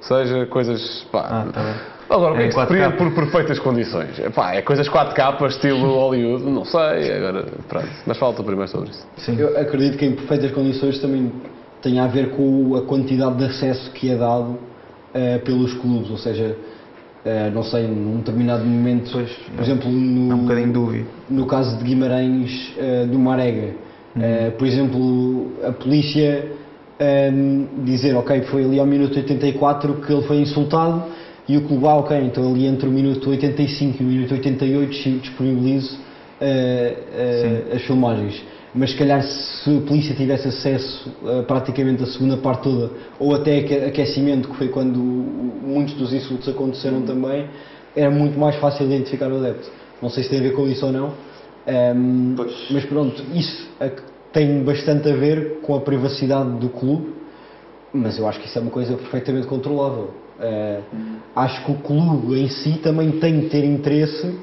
[0.01, 1.75] Seja coisas, pá, Ah, tá bem.
[2.11, 2.67] Agora, o que é que se 4K.
[2.67, 4.19] compreende por perfeitas condições?
[4.19, 7.89] Epá, é coisas 4K, estilo Hollywood, não sei, agora, pronto.
[8.07, 9.31] Mas falta primeiro sobre isso.
[9.39, 11.31] Eu acredito que em perfeitas condições também
[11.83, 14.59] tem a ver com a quantidade de acesso que é dado
[15.15, 16.57] eh, pelos clubes, ou seja,
[17.29, 21.07] eh, não sei, num determinado momento, Pois, por exemplo, no, É um bocadinho dúvida.
[21.29, 23.75] no caso de Guimarães eh, do Marega,
[24.19, 26.47] eh, por exemplo, a polícia
[26.99, 31.05] ehm, dizer, ok, foi ali ao minuto 84 que ele foi insultado
[31.49, 34.95] e o clube, ah, ok, então ali entre o minuto 85 e o minuto 88
[34.97, 35.99] se disponibilizo
[36.41, 38.43] eh, as filmagens.
[38.79, 43.35] Mas se calhar se a polícia tivesse acesso a praticamente a segunda parte toda, ou
[43.35, 47.47] até aque- aquecimento, que foi quando muitos dos insultos aconteceram também,
[47.97, 49.69] era muito mais fácil identificar o adepto.
[50.01, 51.13] Não sei se tem a ver com isso ou não,
[51.67, 52.37] ehm,
[52.71, 57.15] mas pronto, isso é que tem bastante a ver com a privacidade do clube,
[57.93, 60.11] mas eu acho que isso é uma coisa perfeitamente controlável.
[60.41, 60.79] Eh,
[61.35, 64.35] Acho que o clube em si também tem de ter interesse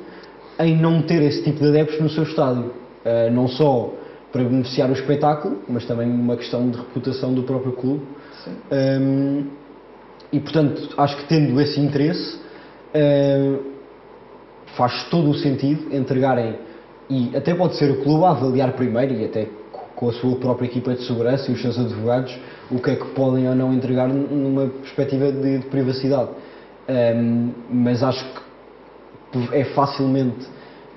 [0.59, 2.71] em não ter esse tipo de adeptos no seu estádio.
[3.05, 3.93] Eh, não só
[4.35, 8.01] para beneficiar o espetáculo, mas também uma questão de reputação do próprio clube.
[8.69, 9.45] Ehm,
[10.29, 12.37] e portanto, acho que tendo esse interesse,
[12.93, 13.55] eh,
[14.75, 16.57] faz todo o sentido entregarem,
[17.09, 20.35] e até pode ser o clube a avaliar primeiro, e até co- com a sua
[20.35, 22.37] própria equipa de segurança e os seus advogados,
[22.69, 26.31] o que é que podem ou não entregar numa perspectiva de, de privacidade.
[26.89, 28.25] Ehm, mas acho
[29.31, 30.45] que é facilmente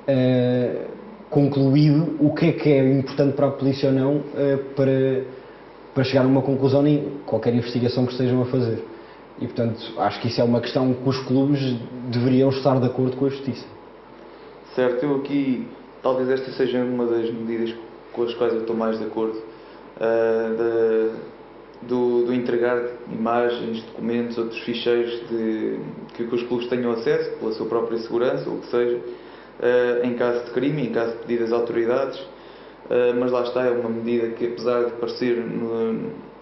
[0.09, 0.87] eh,
[1.31, 5.25] concluído o que é que é importante para a polícia ou não eh, para,
[5.95, 8.83] para chegar a uma conclusão em qualquer investigação que estejam a fazer.
[9.41, 11.61] E portanto, acho que isso é uma questão que os clubes
[12.11, 13.65] deveriam estar de acordo com a justiça.
[14.75, 15.67] Certo, eu aqui,
[16.03, 17.75] talvez esta seja uma das medidas
[18.13, 19.39] com as quais eu estou mais de acordo,
[20.01, 21.39] ah, da-
[21.83, 25.79] do, do entregar imagens, documentos, outros ficheiros de,
[26.15, 28.99] que, que os clubes tenham acesso, pela sua própria segurança, ou o que seja,
[30.05, 32.21] em caso de crime, em caso de pedido às autoridades,
[32.91, 35.37] ah, mas lá está, é uma medida que apesar de parecer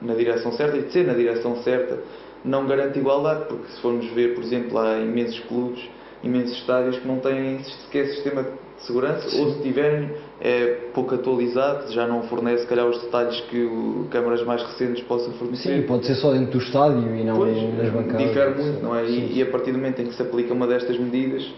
[0.01, 1.99] na direção certa e de ser na direção certa,
[2.45, 5.83] não garante igualdade, porque se formos ver, por exemplo, há imensos clubes,
[6.23, 11.91] imensos estádios que não têm sequer sistema de segurança, ou se tiverem, é pouco atualizado,
[11.93, 15.81] já não fornece, se calhar, os detalhes que o câmaras mais recentes possam fornecer.
[15.81, 18.29] Sim, pode ser só dentro do estádio e não Pois, nas bancadas.
[18.29, 19.07] difere muito, não é?
[19.07, 21.51] E a partir do momento em que se aplica uma destas medidas,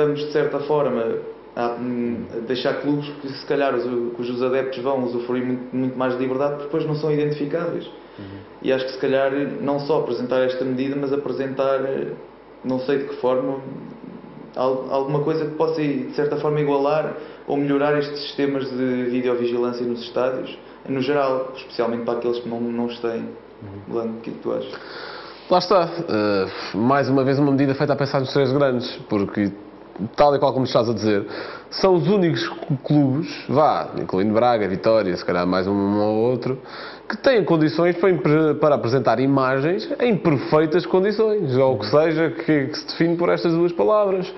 [0.00, 1.16] estamos de certa forma
[1.56, 1.76] a,
[2.46, 3.84] deixar clubes que se calhar os,
[4.14, 7.88] cujos adeptos vão usufruir muito, muito mais de liberdade porque depois não são identificáveis.
[8.62, 9.32] E acho que se calhar
[9.62, 11.80] não só apresentar esta medida, mas apresentar,
[12.62, 13.58] não sei de que forma,
[14.54, 17.14] al- alguma coisa que possa de certa forma igualar
[17.46, 22.60] ou melhorar estes sistemas de videovigilância nos estádios, no geral, especialmente para aqueles que não,
[22.60, 23.24] não os têm.
[23.88, 24.72] Blanco, o que é que tu achas?
[25.50, 25.84] Lá está.
[25.86, 29.50] Uh, mais uma vez uma medida feita a pensar nos três grandes, porque,
[30.16, 31.26] tal e qual como estás a dizer,
[31.70, 32.48] são os únicos
[32.84, 36.58] clubes, vá, incluindo Braga, Vitória, se calhar mais um ou outro,
[37.08, 42.66] que têm condições para, para apresentar imagens em perfeitas condições, ou o que seja que,
[42.66, 44.32] que se define por estas duas palavras.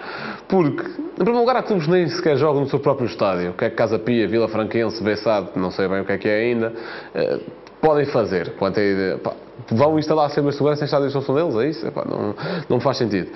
[0.49, 3.55] Porque, em primeiro lugar, há clubes que nem sequer jogam no seu próprio estádio, o
[3.55, 6.37] que é Casa Pia, Vila Franquense, Bessade, não sei bem o que é que é
[6.37, 6.73] ainda,
[7.15, 7.41] eh,
[7.83, 8.55] podem fazer.
[8.59, 9.35] Quanto ideia, pá,
[9.71, 11.93] vão instalar sistemas de segurança em estádios não são deles, é isso?
[12.09, 12.35] Não,
[12.69, 13.29] não faz sentido.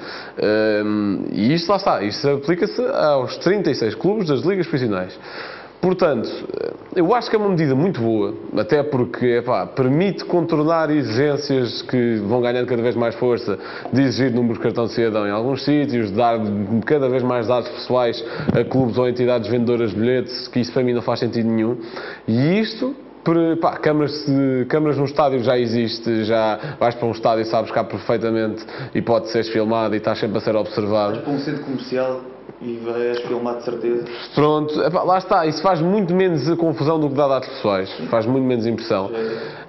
[0.84, 5.18] Hum, e isto lá está, isto aplica-se aos 36 clubes das ligas profissionais.
[5.80, 6.28] Portanto,
[6.96, 12.16] eu acho que é uma medida muito boa, até porque epá, permite contornar exigências que
[12.26, 13.58] vão ganhando cada vez mais força
[13.92, 16.40] de exigir números de cartão de cidadão em alguns sítios, de dar
[16.86, 18.24] cada vez mais dados pessoais
[18.58, 21.76] a clubes ou entidades vendedoras de bilhetes, que isso para mim não faz sentido nenhum.
[22.26, 22.96] E isto
[23.60, 24.24] pá, câmaras,
[24.68, 29.02] câmaras no estádio já existe, já vais para um estádio e sabes cá perfeitamente e
[29.02, 31.20] pode ser filmado e estás sempre a ser observado.
[31.20, 34.04] Para um centro comercial e vais filmar de certeza.
[34.34, 38.26] Pronto, epá, lá está, isso faz muito menos confusão do que dá dados pessoais, faz
[38.26, 39.10] muito menos impressão.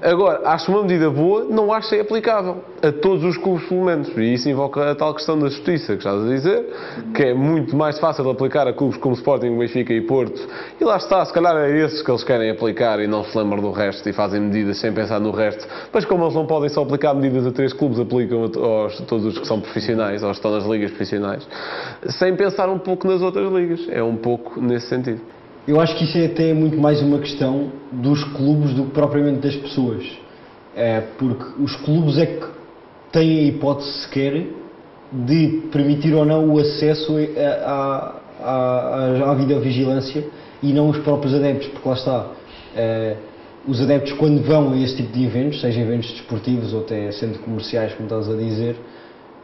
[0.02, 4.08] Agora, acho uma medida boa, não acho ser aplicável a todos os clubes pelo menos,
[4.16, 6.66] e isso invoca a tal questão da justiça que estás a dizer,
[7.14, 10.48] que é muito mais fácil de aplicar a clubes como Sporting, Benfica e Porto,
[10.80, 13.62] e lá está, se calhar é esses que eles querem aplicar e não se lembram
[13.62, 16.84] do resto e fazem medidas sem pensar no resto, mas como eles não podem só
[16.84, 20.46] aplicar medidas a três clubes, aplicam a aos, todos os que são profissionais, aos que
[20.46, 21.48] estão nas ligas profissionais,
[22.20, 25.22] sem pensar um pouco nas outras ligas, é um pouco nesse sentido.
[25.68, 29.40] Eu acho que isso é até muito mais uma questão dos clubes do que propriamente
[29.40, 30.06] das pessoas.
[30.76, 32.46] É, porque os clubes é que
[33.12, 34.48] têm a hipótese sequer
[35.12, 37.16] de permitir ou não o acesso
[37.66, 40.24] à, à, à videovigilância
[40.62, 42.28] e não os próprios adeptos, porque lá está.
[42.76, 43.16] é,
[43.68, 47.42] os adeptos, quando vão a esse tipo de eventos, seja eventos desportivos ou até centros
[47.42, 48.78] comerciais, como estás a dizer,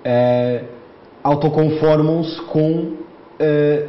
[0.06, 0.64] é,
[1.22, 2.94] autoconformam-se com,
[3.44, 3.88] eh,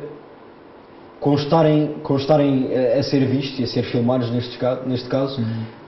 [1.21, 5.41] com estarem, com estarem a, a ser vistos e a ser filmados, neste, neste caso,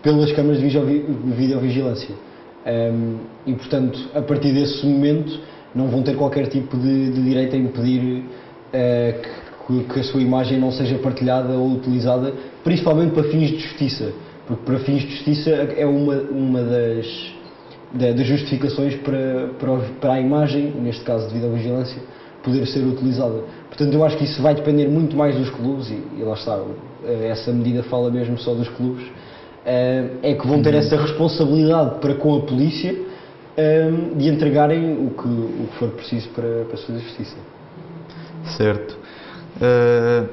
[0.03, 0.69] pelas câmaras de
[1.37, 2.15] videovigilância.
[2.65, 5.39] Ehm, e, portanto, a partir desse momento,
[5.75, 8.25] não vão ter qualquer tipo de, de direito a impedir
[8.73, 9.15] eh,
[9.67, 12.33] que, que a sua imagem não seja partilhada ou utilizada,
[12.65, 14.13] principalmente para fins de justiça.
[14.47, 17.07] Porque para fins de justiça é uma, uma das,
[17.93, 22.01] da- das justificações para, para, para a imagem, neste caso de videovigilância,
[22.47, 23.43] poder ser utilizada.
[23.69, 26.59] Portanto, eu acho que isso vai depender muito mais dos clubes, e, e lá está,
[27.05, 29.05] eh, essa medida fala mesmo só dos clubes,
[29.65, 32.95] eh, é que vão ter essa responsabilidade para com a polícia
[33.57, 37.37] eh, de entregarem o que, o que for preciso para, para se fazer justiça.
[38.57, 38.97] Certo.
[39.61, 40.25] Eh,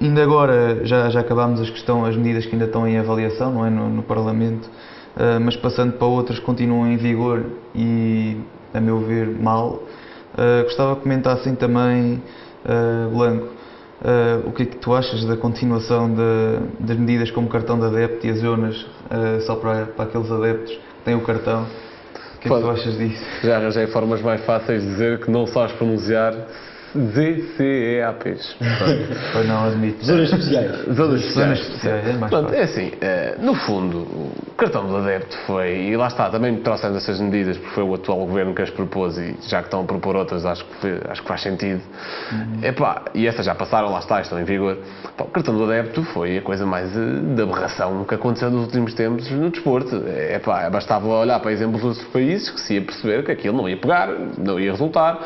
[0.00, 3.66] ainda agora já, já acabámos as, questão, as medidas que ainda estão em avaliação, não
[3.66, 4.68] é, no, no Parlamento,
[5.16, 8.36] eh, mas passando para outras que continuam em vigor e,
[8.72, 9.82] a meu ver, mal.
[10.36, 12.22] Eh, gostava que comentassem também,
[12.64, 13.48] eh, Blanco,
[14.04, 17.86] eh, o que é que tu achas da continuação de- das medidas como cartão de
[17.86, 18.86] adepto e as zonas
[19.46, 21.62] só para, para aqueles adeptos que têm o cartão?
[21.62, 23.24] O que é que tu achas disso?
[23.44, 26.34] Já arranjei formas mais fáceis de dizer que não sabes pronunciar
[26.96, 28.56] ZCEAPs.
[29.32, 30.04] Pois não, admito.
[30.04, 30.70] Zonas especiais.
[30.94, 31.60] Zonas Zonas especiais.
[31.60, 32.54] especiais, é fácil.
[32.54, 36.96] é assim, eh, no fundo, o cartão do adepto foi, e lá está, também trouxemos
[36.96, 39.84] essas medidas porque foi o atual governo que as propôs e já que estão a
[39.84, 41.80] propor outras, acho que, fe- acho que faz sentido.
[42.32, 42.60] Uhum.
[42.62, 44.78] Epá, e essas já passaram, lá está, estão em vigor.
[45.18, 48.94] O cartão do adepto foi a coisa mais eh, de aberração que aconteceu nos últimos
[48.94, 49.96] tempos no desporto.
[50.34, 53.68] Epá, bastava olhar para exemplos de outros países que se ia perceber que aquilo não
[53.68, 55.18] ia pegar, não ia resultar.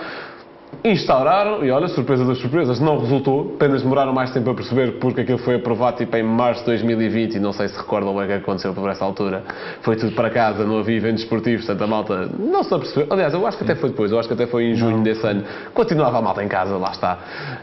[0.85, 5.23] Instauraram, e olha, surpresa das surpresas, não resultou, apenas demoraram mais tempo a perceber porque
[5.23, 8.33] aquilo foi aprovado tipo em março de 2020 e não sei se recordam o que
[8.33, 9.43] aconteceu por essa altura.
[9.81, 13.07] Foi tudo para casa, não havia eventos esportivos, portanto a malta não se apercebeu.
[13.11, 15.27] Aliás, eu acho que até foi depois, eu acho que até foi em junho desse
[15.27, 15.43] ano.
[15.75, 17.19] Continuava a malta em casa, lá está.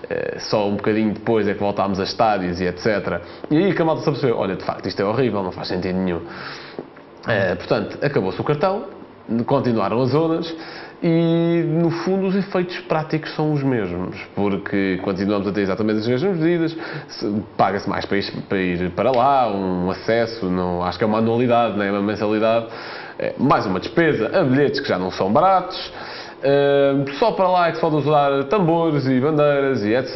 [0.10, 3.22] Eh, só um bocadinho depois é que voltámos a estádios e etc.
[3.50, 5.70] E aí que a malta se apercebeu, olha, de facto isto é horrível, não faz
[5.70, 6.22] sentido nenhum.
[7.28, 8.84] Eh, portanto, acabou-se o cartão,
[9.46, 10.54] continuaram as zonas
[11.08, 16.08] e, no fundo, os efeitos práticos são os mesmos, porque continuamos a ter exatamente as
[16.08, 16.76] mesmas medidas,
[17.10, 21.08] se- paga-se mais para ir, para ir para lá, um acesso, não, acho que é
[21.08, 22.66] uma anualidade, não é uma mensalidade,
[23.20, 25.78] eh, mais uma despesa, a bilhetes que já não são baratos.
[26.38, 30.16] Uh, só para lá é que se pode usar tambores e bandeiras e etc.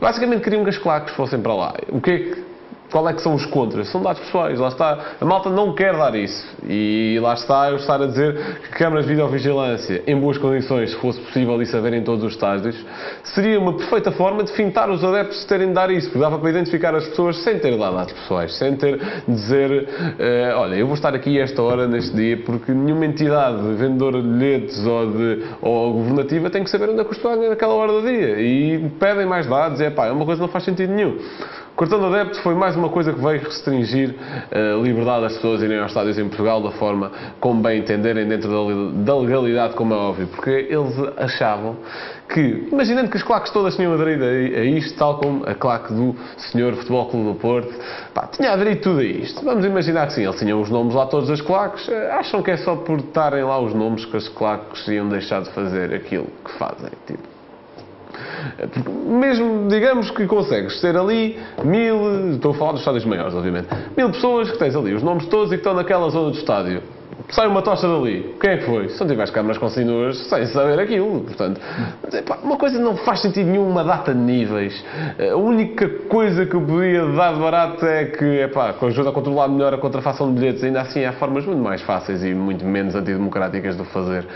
[0.00, 1.74] Basicamente queriam que as claques fossem para lá.
[1.90, 2.44] O que é que
[2.92, 3.88] qual é que são os contras?
[3.88, 4.98] São dados pessoais, lá está.
[5.20, 6.44] A malta não quer dar isso.
[6.68, 10.96] E lá está eu estar a dizer que câmaras de videovigilância, em boas condições, se
[10.96, 12.76] fosse possível isso haver em todos os estádios,
[13.24, 16.38] seria uma perfeita forma de fintar os adeptos de terem de dar isso, porque dava
[16.38, 20.74] para identificar as pessoas sem ter lá dados pessoais, sem ter de dizer, eh, olha,
[20.74, 25.10] eu vou estar aqui esta hora, neste dia, porque nenhuma entidade vendedora de bilhetes ou,
[25.10, 28.40] de, ou governativa tem que saber onde é que naquela hora do dia.
[28.40, 31.18] E pedem mais dados, é pá, é uma coisa que não faz sentido nenhum.
[31.76, 34.14] Cartão de adepto foi mais uma coisa que veio restringir
[34.52, 38.48] a liberdade das pessoas irem aos estádios em Portugal da forma como bem entenderem dentro
[38.50, 41.76] da le- da legalidade, como é óbvio, porque eles achavam
[42.28, 46.14] que, imaginando que as claques todas tinham aderido a, isto, tal como a claque do
[46.36, 47.74] Senhor Futebol Clube do Porto,
[48.14, 49.44] pá, tinha aderido tudo a isto.
[49.44, 52.50] Vamos imaginar que sim, eles tinham os nomes lá todas as claques, eh, acham que
[52.52, 56.28] é só por estarem lá os nomes que as claques iam deixar de fazer aquilo
[56.44, 57.31] que fazem, tipo.
[59.06, 64.10] Mesmo, digamos que consegues ter ali mil, estou a falar dos estádios maiores, obviamente, mil
[64.10, 66.82] pessoas que tens ali, os nomes todos e que estão naquela zona do estádio.
[67.32, 68.34] Sai uma tocha dali.
[68.38, 68.90] Quem é que foi?
[68.90, 71.20] Se não tiveres câmaras contínuas, sem saber aquilo.
[71.22, 71.58] Portanto,
[72.42, 74.84] uma coisa não faz sentido nenhum, uma data de níveis.
[75.18, 79.48] A única coisa que eu podia dar de barato é que, epá, ajuda a controlar
[79.48, 80.62] melhor a contrafação de bilhetes.
[80.62, 84.26] Ainda assim, há formas muito mais fáceis e muito menos antidemocráticas de o fazer.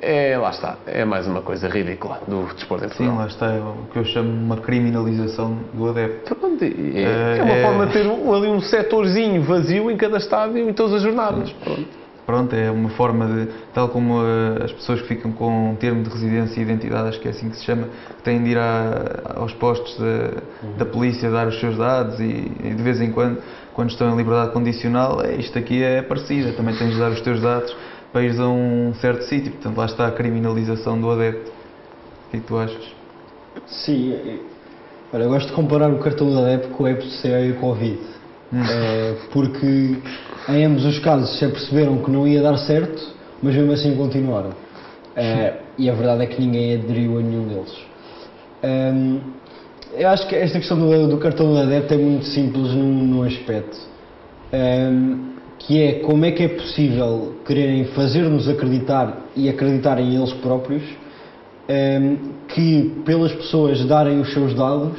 [0.00, 0.76] É, lá está.
[0.86, 3.16] É mais uma coisa ridícula do desporto em Sim, Portugal.
[3.16, 6.34] lá está, é o que eu chamo uma criminalização do adepto.
[6.36, 10.68] Pronto, é, é uma É- forma de ter ali um setorzinho vazio em cada estádio
[10.68, 11.50] em todas as jornadas.
[11.64, 11.98] Pronto.
[12.30, 16.04] Pronto, é uma forma de, tal como eh, as pessoas que ficam com um termo
[16.04, 18.56] de residência e identidade, acho que é assim que se chama, que têm de ir
[18.56, 23.10] à- aos postos da, da polícia dar os seus dados e, e de vez em
[23.10, 23.42] quando,
[23.74, 27.20] quando estão em liberdade condicional, é, isto aqui é parecido, também tens de dar os
[27.20, 27.74] teus dados
[28.12, 31.50] para ires a um certo sítio, portanto lá está a criminalização do adepto.
[31.50, 32.84] O que é que tu achas?
[33.66, 34.14] Sim,
[35.12, 37.98] olha, eu gosto de comparar o cartão da adepto com o EPCA e o Covid.
[38.52, 39.96] Eh, porque
[40.56, 43.02] em ambos os casos se aperceberam que não ia dar certo,
[43.42, 44.50] mas mesmo assim continuaram.
[45.16, 47.74] Eh, e a verdade é que ninguém aderiu a nenhum deles.
[48.62, 49.18] Ehm,
[49.96, 53.22] eu acho que esta questão do, do cartão da adepto é muito simples num, num
[53.22, 53.76] aspecto.
[54.52, 60.32] Ehm, que é como é que é possível quererem fazer-nos acreditar e acreditar em eles
[60.34, 60.82] próprios
[61.68, 62.16] ehm,
[62.48, 64.98] que pelas pessoas darem os seus dados,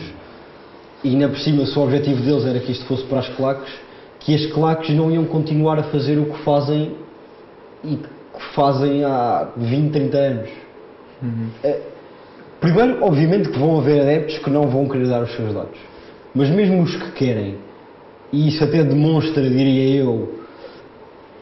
[1.03, 3.71] e ainda por cima se o objetivo deles era que isto fosse para as claques,
[4.21, 6.95] que as claques não iam continuar a fazer o que fazem
[7.83, 10.49] e que fazem há 20, 30 anos.
[11.63, 11.79] Eh,
[12.61, 15.79] Primeiro, obviamente que vão haver adeptos que não vão querer dar os seus dados.
[16.33, 17.55] Mas mesmo os que querem,
[18.31, 20.35] e isso até demonstra, diria eu,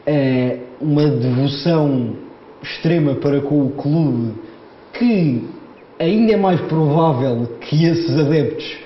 [0.06, 2.16] é uma devoção
[2.62, 4.32] extrema para com o clube,
[4.94, 5.46] que
[5.98, 8.78] ainda é mais provável que esses adeptos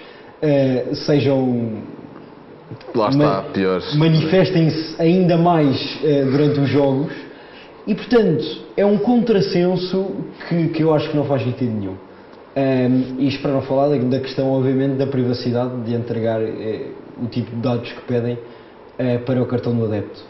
[0.42, 1.84] eh, sejam
[2.94, 3.94] Lá está, ma- piores.
[3.94, 7.12] manifestem-se ainda mais eh, durante os jogos
[7.86, 8.44] e portanto
[8.76, 11.96] é um contrassenso que, que eu acho que não faz sentido nenhum
[12.56, 17.26] Ahm, e para não falar da, da questão obviamente da privacidade de entregar eh, o
[17.26, 18.38] tipo de dados que pedem
[18.96, 20.20] eh, para o cartão do adepto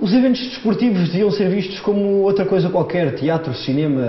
[0.00, 4.02] os eventos desportivos deviam ser vistos como outra coisa qualquer, teatro, cinema,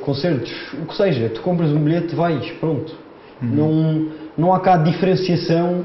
[0.00, 0.50] concertos,
[0.82, 1.28] o que seja.
[1.28, 2.92] Tu compras um bilhete, vais, pronto.
[3.40, 5.84] Não, não há cá diferenciação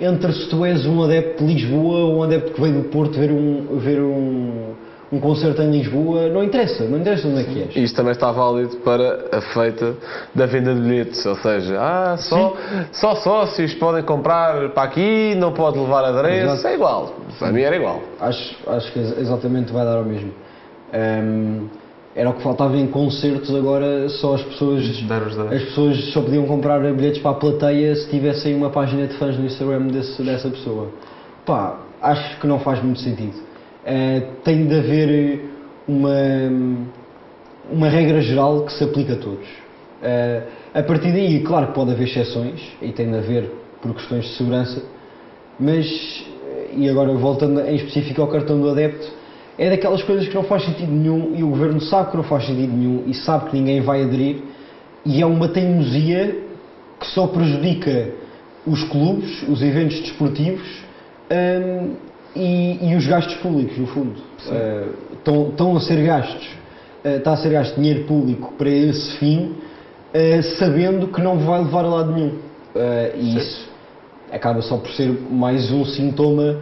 [0.00, 3.18] entre se tu és um adepto de Lisboa ou um adepto que veio do Porto
[3.18, 4.72] ver um, ver um,
[5.12, 6.28] um concerto em Lisboa.
[6.28, 7.76] Não interessa, não interessa onde é que és.
[7.76, 9.94] Isto também está válido para a feita
[10.34, 12.56] da venda de bilhetes, ou seja, ah, só,
[12.92, 16.66] só sócios podem comprar para aqui, não pode levar adereço, Exato.
[16.68, 17.14] é igual.
[17.38, 18.00] Para mim era igual.
[18.20, 20.32] Acho, acho que ex- exatamente vai dar ao mesmo.
[20.92, 21.66] Ahm,
[22.16, 24.84] era o que faltava em concertos, agora só as pessoas.
[25.52, 29.36] As pessoas só podiam comprar bilhetes para a plateia se tivessem uma página de fãs
[29.36, 30.90] no Instagram desse- dessa pessoa.
[31.44, 33.34] Pá, acho que não faz muito sentido.
[33.84, 35.40] Eh, tem de haver
[35.88, 36.10] uma,
[37.70, 39.46] uma regra geral que se aplica a todos.
[40.02, 40.42] Eh,
[40.74, 43.50] a partir daí, claro que pode haver exceções, e tem de haver
[43.82, 44.82] por questões de segurança,
[45.58, 49.06] mas, eh, e agora voltando em específico ao cartão do adepto,
[49.58, 52.46] é daquelas coisas que não faz sentido nenhum e o governo sabe que não faz
[52.46, 54.42] sentido nenhum e sabe que ninguém vai aderir
[55.04, 56.40] e é uma teimosia
[56.98, 58.10] que só prejudica
[58.66, 60.66] os clubes, os eventos desportivos
[61.30, 61.90] hum,
[62.34, 64.14] e, e os gastos públicos, no fundo.
[64.46, 66.46] Uh, estão, estão a ser gastos,
[67.04, 69.52] uh, está a ser gasto dinheiro público para esse fim,
[70.14, 72.38] uh, sabendo que não vai levar a lado nenhum.
[73.16, 73.70] E isso
[74.32, 76.58] acaba só por ser mais um sintoma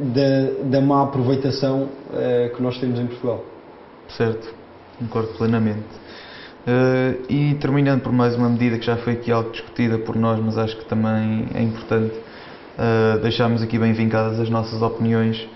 [0.00, 3.44] da, da má aproveitação uh, que nós temos em Portugal.
[4.08, 4.54] Certo,
[4.98, 5.88] concordo plenamente.
[6.66, 10.40] Eh, e terminando por mais uma medida que já foi aqui algo discutida por nós,
[10.40, 12.14] mas acho que também é importante
[12.78, 15.46] eh, deixarmos aqui bem vincadas as nossas opiniões,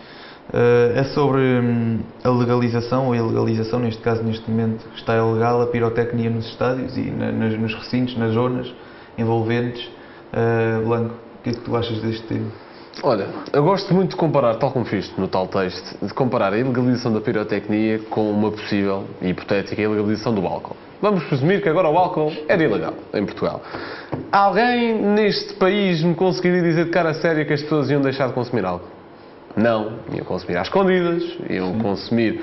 [0.53, 5.62] eh, é sobre hum, a legalização ou a ilegalização, neste caso, neste momento, está ilegal
[5.62, 8.71] a pirotecnia nos estádios e na- nos recintos, nas zonas
[9.17, 9.88] envolventes.
[10.33, 12.51] Eh, Blanco, o que é que tu achas deste tema?
[13.03, 16.59] Olha, eu gosto muito de comparar, tal como fiz no tal texto, de comparar a
[16.59, 20.77] ilegalização da pirotecnia com uma possível e hipotética ilegalização do álcool.
[21.01, 23.63] Vamos presumir que agora o álcool era ilegal em Portugal.
[24.33, 28.33] Alguém neste país me conseguiria dizer de cara séria que as pessoas iam deixar de
[28.33, 28.98] consumir álcool?
[29.59, 32.40] Não, iam consumir às escondidas, iam consumir,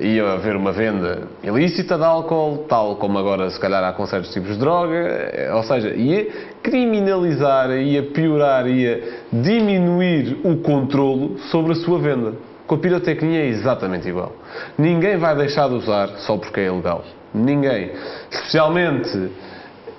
[0.00, 4.32] ia haver uma venda ilícita de álcool, tal como agora se calhar há com certos
[4.32, 6.26] tipos de droga, eh, ou seja, ia
[6.64, 12.32] criminalizar, ia piorar, ia diminuir o controlo sobre a sua venda.
[12.66, 14.32] Com a pirotecnia é exatamente igual.
[14.76, 17.04] Ninguém vai deixar de usar só porque é ilegal.
[17.32, 17.92] Ninguém.
[18.28, 19.30] Especialmente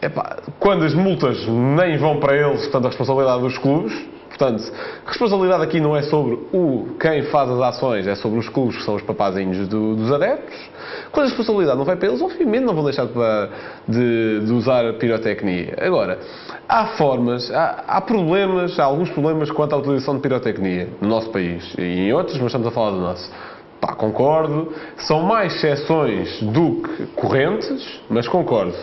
[0.01, 4.16] epá, quando as multas nem vão para eles, portanto a responsabilidade dos clubes.
[4.37, 4.71] Portanto,
[5.05, 8.83] responsabilidade aqui não é sobre o quem faz as ações, é sobre os clubes que
[8.83, 10.55] são os papazinhos do- dos adeptos.
[11.11, 13.13] Quando a responsabilidade não vai para eles, obviamente não vão deixar de,
[13.87, 15.73] de- de usar pirotecnia.
[15.81, 16.19] Agora,
[16.69, 21.29] há formas, há, há problemas, há alguns problemas quanto à utilização de pirotecnia no nosso
[21.31, 23.31] país e em outros, mas estamos a falar do nosso.
[23.81, 24.71] Pá, concordo.
[24.97, 28.73] São mais exceções do que correntes, mas concordo.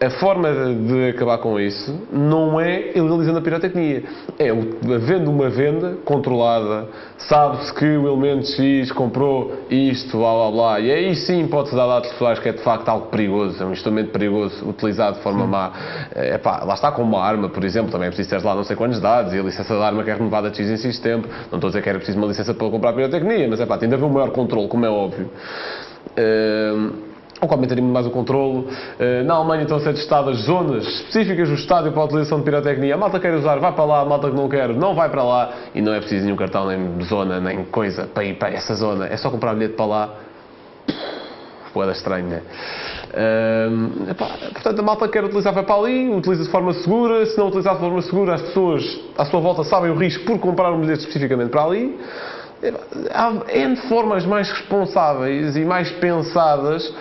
[0.00, 4.02] A forma de, acabar com isso não é ilegalizando a pirotecnia.
[4.40, 10.80] É havendo uma venda controlada, sabe-se que o elemento X comprou isto, blá blá blá,
[10.80, 13.70] e aí sim pode-se dar dados pessoais que é de facto algo perigoso, é um
[13.70, 15.72] instrumento perigoso utilizado de forma má.
[16.12, 18.64] É, pá, lá está com uma arma, por exemplo, também é preciso ter lá não
[18.64, 20.98] sei quantos dados, e a licença da arma que é renovada de X em X
[20.98, 21.28] tempo.
[21.52, 23.78] Não estou a dizer que era preciso uma licença para comprar pirotecnia, mas é pá,
[23.78, 25.30] tem de haver um maior controle, como é óbvio.
[26.16, 27.13] Ehm,
[27.44, 28.66] o qual aumentaria muito mais o controlo.
[28.98, 32.44] Eh, Na Alemanha estão a ser testadas zonas específicas do estádio para a utilização de
[32.44, 32.94] pirotecnia.
[32.94, 35.22] A malta quer usar, vai para lá, a malta que não quer, não vai para
[35.22, 35.50] lá.
[35.74, 39.06] E não é preciso nenhum cartão, nem zona, nem coisa para ir para essa zona.
[39.06, 40.14] É só comprar bilhete para lá.
[41.74, 42.42] Boeda estranha?
[43.12, 47.26] Ahm, epá, portanto, a malta quer utilizar vai para ali, utiliza de forma segura.
[47.26, 50.38] Se não utilizar de forma segura, as pessoas à sua volta sabem o risco por
[50.38, 51.98] comprar um bilhete especificamente para ali.
[53.12, 56.94] Há N formas mais responsáveis e mais pensadas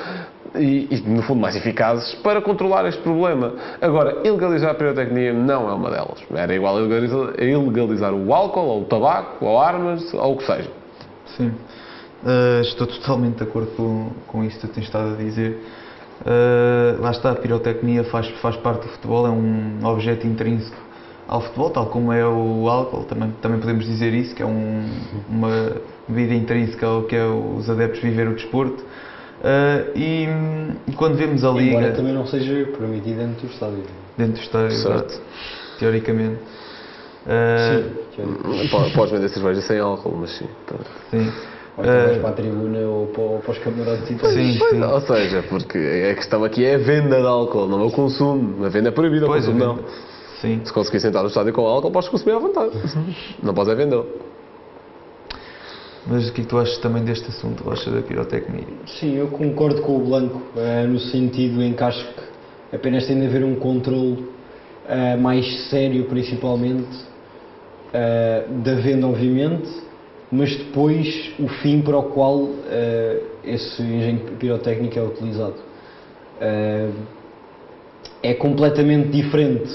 [0.55, 3.53] e, e, no fundo, mais eficazes para controlar este problema.
[3.81, 6.23] Agora, ilegalizar a pirotecnia não é uma delas.
[6.33, 10.37] Era igual a ilegalizar, a ilegalizar o álcool, ou o tabaco, ou armas, ou o
[10.37, 10.69] que seja.
[11.37, 11.51] Sim.
[12.23, 15.59] Uh, estou totalmente de acordo com, com isso que tu tens estado a dizer.
[16.21, 20.77] Uh, lá está, a pirotecnia faz, faz parte do futebol, é um objeto intrínseco
[21.27, 24.85] ao futebol, tal como é o álcool, também, também podemos dizer isso, que é um,
[25.29, 25.77] uma
[26.07, 28.83] vida intrínseca ao que é os adeptos viver o desporto.
[29.43, 30.27] Uh, e,
[30.87, 31.77] e, quando vemos a Liga.
[31.77, 33.83] Embora também não seja permitido dentro do estádio.
[34.17, 35.21] Dentro do estádio, exato.
[35.79, 36.39] Teoricamente.
[37.25, 40.47] Uh, sim, Podes vender cerveja sem álcool, mas sim.
[41.11, 41.31] Sim.
[41.77, 44.81] Ou então vais para a tribuna ou para, para os camarotes e sim, sim.
[44.81, 45.77] Ou seja, porque
[46.11, 48.63] a questão aqui é a venda de álcool, não é o consumo.
[48.65, 49.79] A venda é proibida, o consumo não.
[50.39, 50.61] Sim.
[50.63, 52.71] Se conseguir sentar no estádio com álcool, podes consumir à vontade.
[53.41, 54.07] Não podes é vendê-lo.
[56.05, 57.69] Mas o que é que tu achas também deste assunto?
[57.71, 58.65] Achas da pirotecnia?
[58.99, 63.19] Sim, eu concordo com o Blanco, uh, no sentido em que acho que apenas tem
[63.19, 64.27] de haver um controle
[64.85, 66.89] uh, mais sério, principalmente,
[67.93, 69.69] uh, da venda, obviamente,
[70.29, 72.49] mas depois o fim para o qual
[73.43, 75.57] esse engenho pirotécnico é utilizado.
[78.23, 79.71] é completamente diferente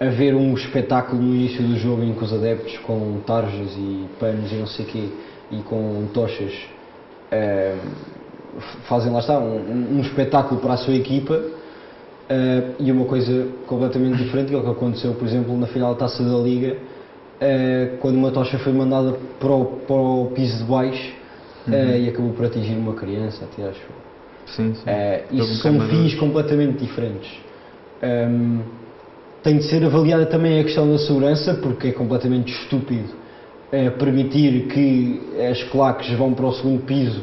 [0.00, 4.50] haver um espetáculo no início do jogo em que os adeptos com tarjas e panos
[4.50, 5.08] e não sei o quê
[5.50, 6.52] e com tochas
[7.32, 7.78] uh,
[8.88, 14.22] fazem lá está um, um, espetáculo para a sua equipa uh, e uma coisa completamente
[14.22, 17.96] diferente que é o que aconteceu por exemplo na final da Taça da Liga uh,
[17.98, 21.12] quando uma tocha foi mandada para o, para o piso de baixo
[21.66, 21.96] uhum.
[21.96, 23.80] e acabou por atingir uma criança até acho
[24.46, 25.36] sim, sim.
[25.36, 27.30] isso são fins completamente diferentes
[28.02, 28.60] um,
[29.42, 33.27] tem de ser avaliada também a questão da segurança porque é completamente estúpido
[33.98, 37.22] permitir que as claques vão para o segundo piso,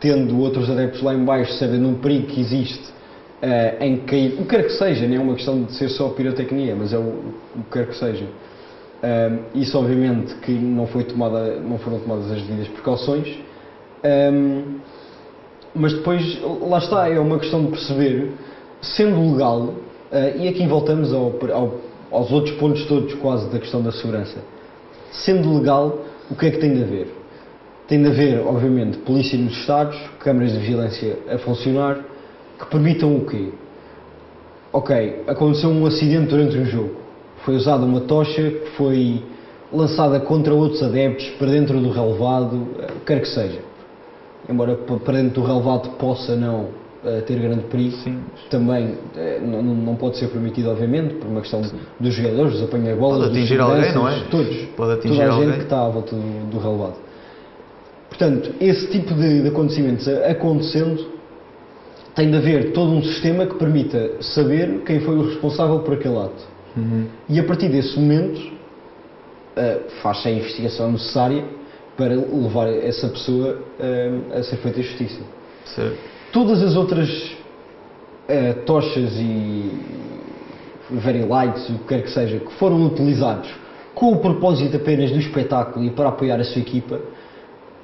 [0.00, 2.92] tendo outros adeptos lá em baixo, sabendo o perigo que existe
[3.40, 6.08] é, em cair, o que quer que seja, não é uma questão de ser só
[6.08, 8.24] pirotecnia, mas é o, o que quer que seja.
[8.24, 13.28] Um, isso obviamente que não, foi tomada, não foram tomadas as devidas precauções,
[14.32, 14.78] um,
[15.74, 18.32] mas depois, lá está, é uma questão de perceber,
[18.80, 19.74] sendo legal, uh,
[20.38, 21.80] e aqui voltamos ao, ao,
[22.10, 24.38] aos outros pontos todos quase da questão da segurança
[25.18, 25.98] sendo legal,
[26.30, 27.08] o que é que tem de haver?
[27.86, 31.98] Tem de haver, obviamente, polícia nos Estados, câmaras de vigilância a funcionar,
[32.58, 33.50] que permitam o quê?
[34.72, 36.96] Ok, aconteceu um acidente durante um jogo.
[37.44, 39.22] Foi usada uma tocha que foi
[39.72, 42.68] lançada contra outros adeptos para dentro do relevado,
[43.04, 43.60] quer que seja.
[44.48, 46.83] Embora para dentro do relevado possa não
[47.26, 47.96] ter grande perigo.
[47.98, 48.20] Sim.
[48.50, 51.76] Também uh, não, não pode ser permitido, obviamente, por uma questão Sim.
[52.00, 54.20] dos jogadores, dos apanha-bolas, Pode atingir alguém, não é?
[54.30, 54.56] Todos.
[54.76, 55.48] Pode atingir toda a alguém.
[55.48, 56.96] gente que está à volta do, do relevado.
[58.08, 61.14] Portanto, esse tipo de, de acontecimentos acontecendo,
[62.14, 66.16] tem de haver todo um sistema que permita saber quem foi o responsável por aquele
[66.16, 66.44] ato.
[66.76, 67.06] Uhum.
[67.28, 71.44] E a partir desse momento, uh, faz-se a investigação necessária
[71.96, 75.20] para levar essa pessoa uh, a ser feita justiça.
[75.64, 79.70] Certo todas as outras uh, tochas e
[80.90, 83.48] very lights, o que quer que seja, que foram utilizados
[83.94, 87.00] com o propósito apenas do espetáculo e para apoiar a sua equipa,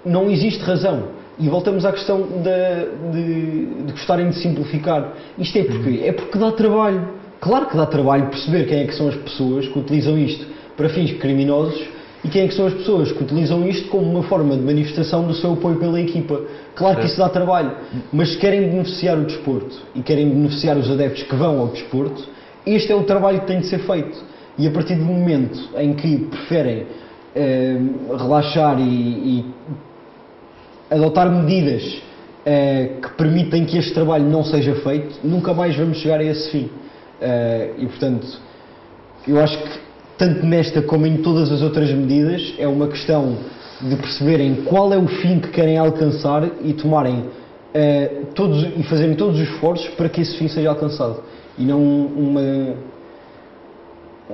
[0.04, 1.20] não existe razão.
[1.38, 5.12] E voltamos à questão de, de, de gostarem de simplificar.
[5.38, 7.08] Isto é porque É porque dá trabalho.
[7.40, 10.44] Claro que dá trabalho perceber quem é que são as pessoas que utilizam isto
[10.76, 11.80] para fins criminosos
[12.22, 15.26] e quem é que são as pessoas que utilizam isto como uma forma de manifestação
[15.26, 16.40] do seu apoio pela equipa.
[16.74, 17.72] Claro que isso dá trabalho,
[18.12, 22.22] mas se querem beneficiar o desporto e querem beneficiar os adeptos que vão ao desporto,
[22.66, 24.22] este é o trabalho que tem de ser feito.
[24.58, 26.86] E a partir do momento em que preferem
[27.34, 27.78] eh,
[28.18, 29.44] relaxar e, e,
[30.90, 32.02] adotar medidas
[32.44, 36.50] eh, que permitem que este trabalho não seja feito, nunca mais vamos chegar a esse
[36.50, 36.70] fim.
[37.20, 38.26] Eh, e portanto,
[39.26, 39.89] eu acho que
[40.20, 43.38] tanto nesta como em todas as outras medidas, é uma questão
[43.80, 49.16] de perceberem qual é o fim que querem alcançar e tomarem uh, todos e fazerem
[49.16, 51.22] todos os esforços para que esse fim seja alcançado.
[51.56, 52.74] E não uma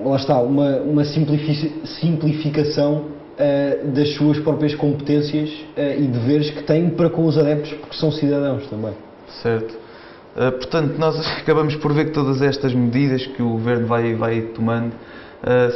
[0.04, 6.90] lá está uma, uma simplificação uh, das suas próprias competências uh, e deveres que têm
[6.90, 8.94] para com os adeptos porque são cidadãos também.
[9.40, 9.86] Certo.
[10.34, 14.92] Portanto nós acabamos por ver que todas estas medidas que o governo vai vai tomando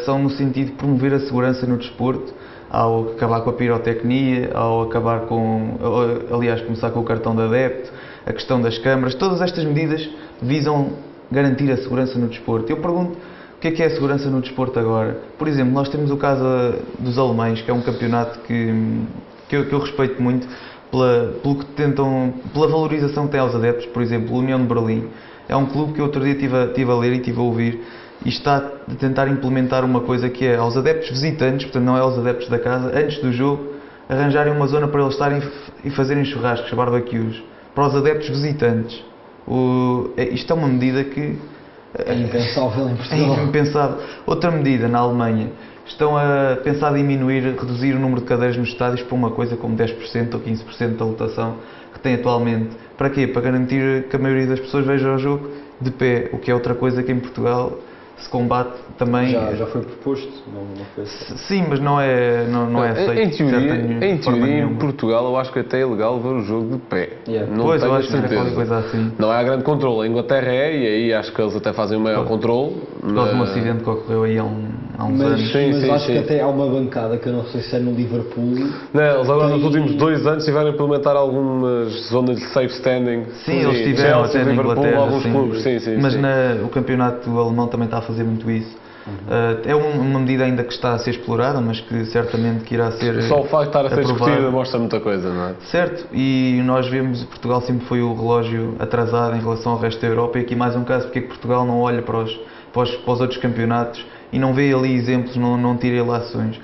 [0.04, 2.32] são no sentido de promover a segurança no desporto,
[2.70, 5.76] ao acabar com a pirotecnia, ao acabar com,
[6.32, 7.90] aliás, começar com o cartão de adepto,
[8.24, 10.08] a questão das câmaras, todas estas medidas
[10.40, 10.90] visam
[11.30, 12.70] garantir a segurança no desporto.
[12.70, 13.18] Eu pergunto,
[13.56, 15.18] o que é que é a segurança no desporto agora?
[15.38, 16.44] Por exemplo, nós temos o caso
[16.98, 18.72] dos alemães, que é um campeonato que,
[19.48, 20.46] que, eu, que eu respeito muito,
[20.90, 24.66] pela, pelo que tentam, pela valorização que tem aos adeptos, por exemplo, a União de
[24.66, 25.08] Berlim
[25.50, 27.82] é um clube que outro dia estive a, estive a ler e estive a ouvir
[28.24, 32.00] e está a tentar implementar uma coisa que é aos adeptos visitantes, portanto não é
[32.00, 33.74] aos adeptos da casa, antes do jogo,
[34.08, 35.42] arranjarem uma zona para eles estarem
[35.84, 37.42] e fazerem churrascos, barbecues,
[37.74, 39.02] para os adeptos visitantes.
[39.46, 41.38] O, é, isto é uma medida que
[41.94, 43.44] É impensável em é Portugal.
[43.44, 43.98] impensável.
[44.26, 45.50] Outra medida na Alemanha,
[45.86, 49.76] estão a pensar diminuir, reduzir o número de cadeiras nos estádios para uma coisa como
[49.76, 51.56] 10% ou 15% da lotação
[51.92, 52.70] que tem atualmente.
[52.96, 53.26] Para quê?
[53.26, 55.50] Para garantir que a maioria das pessoas veja o jogo
[55.80, 57.78] de pé, o que é outra coisa que em Portugal
[58.20, 59.30] se combate também.
[59.30, 61.36] Já, já foi proposto, não, não foi assim.
[61.36, 63.18] Sim, mas não é, não, não é aceito.
[63.20, 64.74] em teoria, nenhuma- em, forma teoria em.
[64.76, 67.08] Portugal, eu acho que até é ilegal ver o jogo de pé.
[67.26, 67.50] Yeah.
[67.54, 68.40] Não Pois, eu acho que é certeza.
[68.40, 69.12] qualquer coisa assim.
[69.18, 70.06] Não há grande controle.
[70.06, 72.76] A Inglaterra é, e aí acho que eles até fazem o maior controle.
[73.00, 75.52] Por causa de um acidente que ocorreu aí há, um- há uns Mas, anos.
[75.52, 76.12] Sim, mas sim, acho sim.
[76.12, 78.44] que até há uma bancada que eu não sei se é no Liverpool.
[78.92, 82.66] Não, eles agora nos Tem- últimos dois anos tiveram a implementar algumas zonas de safe
[82.66, 83.24] standing.
[83.44, 85.02] Sim, eles tiveram Chelsea, até na Liverpool, Inglaterra.
[85.02, 85.32] alguns sim.
[85.32, 85.62] clubes.
[85.62, 86.20] Sim, sim, Mas sim.
[86.20, 88.78] na- o campeonato alemão também está a fazer muito isso.
[89.06, 92.74] Uh, é um- uma medida ainda que está a ser explorada, mas que certamente que
[92.74, 93.22] irá ser.
[93.22, 94.24] Só o facto de estar a ser aprovado.
[94.26, 95.54] discutida mostra muita coisa, não é?
[95.70, 100.06] Certo, e nós vemos Portugal sempre foi o relógio atrasado em relação ao resto da
[100.06, 102.38] Europa e aqui mais um caso porque é que Portugal não olha para os,
[102.72, 106.60] para os, para os outros campeonatos e não vê ali exemplos, não, não tira ilações.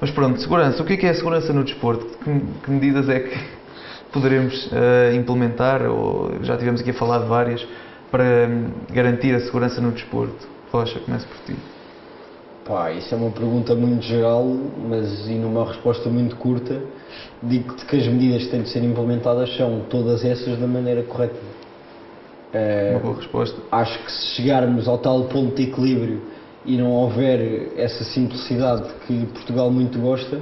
[0.00, 0.82] Mas pronto, segurança.
[0.82, 2.06] O que é que é a segurança no desporto?
[2.18, 3.38] Que, que medidas é que
[4.12, 7.66] poderemos eh, implementar, ou já tivemos aqui a falar de várias,
[8.10, 10.46] para hum, garantir a segurança no desporto?
[10.72, 11.58] Rocha, começo por ti.
[12.66, 14.44] Pá, isso é uma pergunta muito geral,
[14.88, 16.82] mas e numa resposta muito curta,
[17.42, 21.36] digo-te que as medidas que têm de ser implementadas são todas essas da maneira correta.
[22.52, 23.56] Eh, Uma boa resposta.
[23.70, 26.20] acho que se chegarmos ao tal ponto de equilíbrio
[26.66, 30.40] e não houver essa simplicidade que Portugal muito gosta,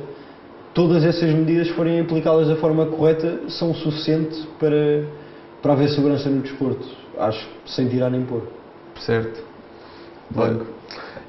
[0.73, 5.05] todas essas medidas forem aplicadas da forma correta são suficientes para,
[5.63, 6.87] para haver segurança no desporto.
[7.19, 8.43] Acho que sem tirar nem pôr.
[8.99, 9.43] Certo?
[10.31, 10.74] Banco.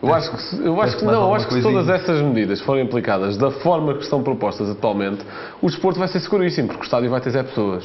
[0.08, 2.62] Eu acho que, se- eu acho que não, eu acho que se todas essas medidas
[2.62, 5.26] forem aplicadas da forma que estão propostas atualmente,
[5.62, 7.84] o desporto vai ser seguríssimo, porque o estádio vai ter Zé pessoas.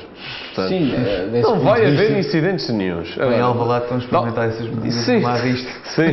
[0.55, 0.95] Portanto, Sim,
[1.33, 3.16] desse não vai haver vista- incidentes nenhuns.
[3.16, 4.53] Em Alvalade estão a experimentar não.
[4.55, 5.16] essas medidas Sim.
[5.18, 5.71] de má vista.
[5.85, 6.12] Sim.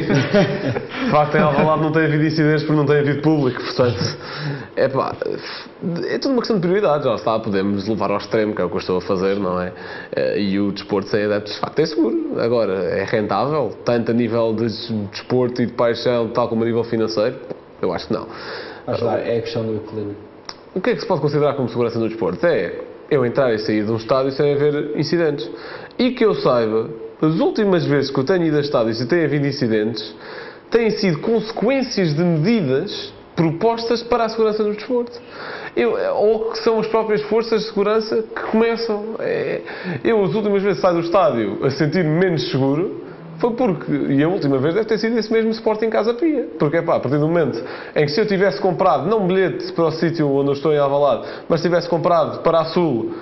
[1.05, 4.17] De facto, em Alvalade não tem havido incidentes porque não tem havido público, portanto,
[4.75, 5.13] é pá,
[6.09, 8.69] é tudo uma questão de prioridades, já está, podemos levar ao extremo, que é o
[8.69, 9.71] que eu estou a fazer, não é?
[10.15, 12.39] Eh, E o desporto sem adeptos, de facto, é seguro.
[12.39, 14.65] Agora, é rentável, tanto a nível de
[15.11, 17.35] desporto e de paixão, tal como a nível financeiro?
[17.81, 18.27] Eu acho que não.
[18.87, 20.15] Acho que é a questão do equilíbrio.
[20.73, 22.45] O que é que se pode considerar como segurança no desporto?
[22.45, 25.49] É eu entrar e sair de um estádio sem haver incidentes.
[25.97, 26.89] E que eu saiba,
[27.21, 30.15] as últimas vezes que eu tenho ido a estádios e tem havido incidentes,
[30.69, 35.21] têm sido consequências de medidas propostas para a segurança do desporto.
[35.75, 39.15] Eu, ou que são as próprias forças de segurança que começam.
[39.19, 39.61] É,
[40.03, 43.05] eu, as últimas vezes que saio do estádio a sentir-me menos seguro,
[43.39, 46.47] foi porque, e a última vez deve ter sido esse mesmo Sporting Casa Pia.
[46.57, 47.63] Porque, pá, a partir do momento
[47.95, 50.79] em que se eu tivesse comprado, não bilhete para o sítio onde eu estou em
[50.79, 53.13] Alvalade, mas tivesse comprado para a Sul,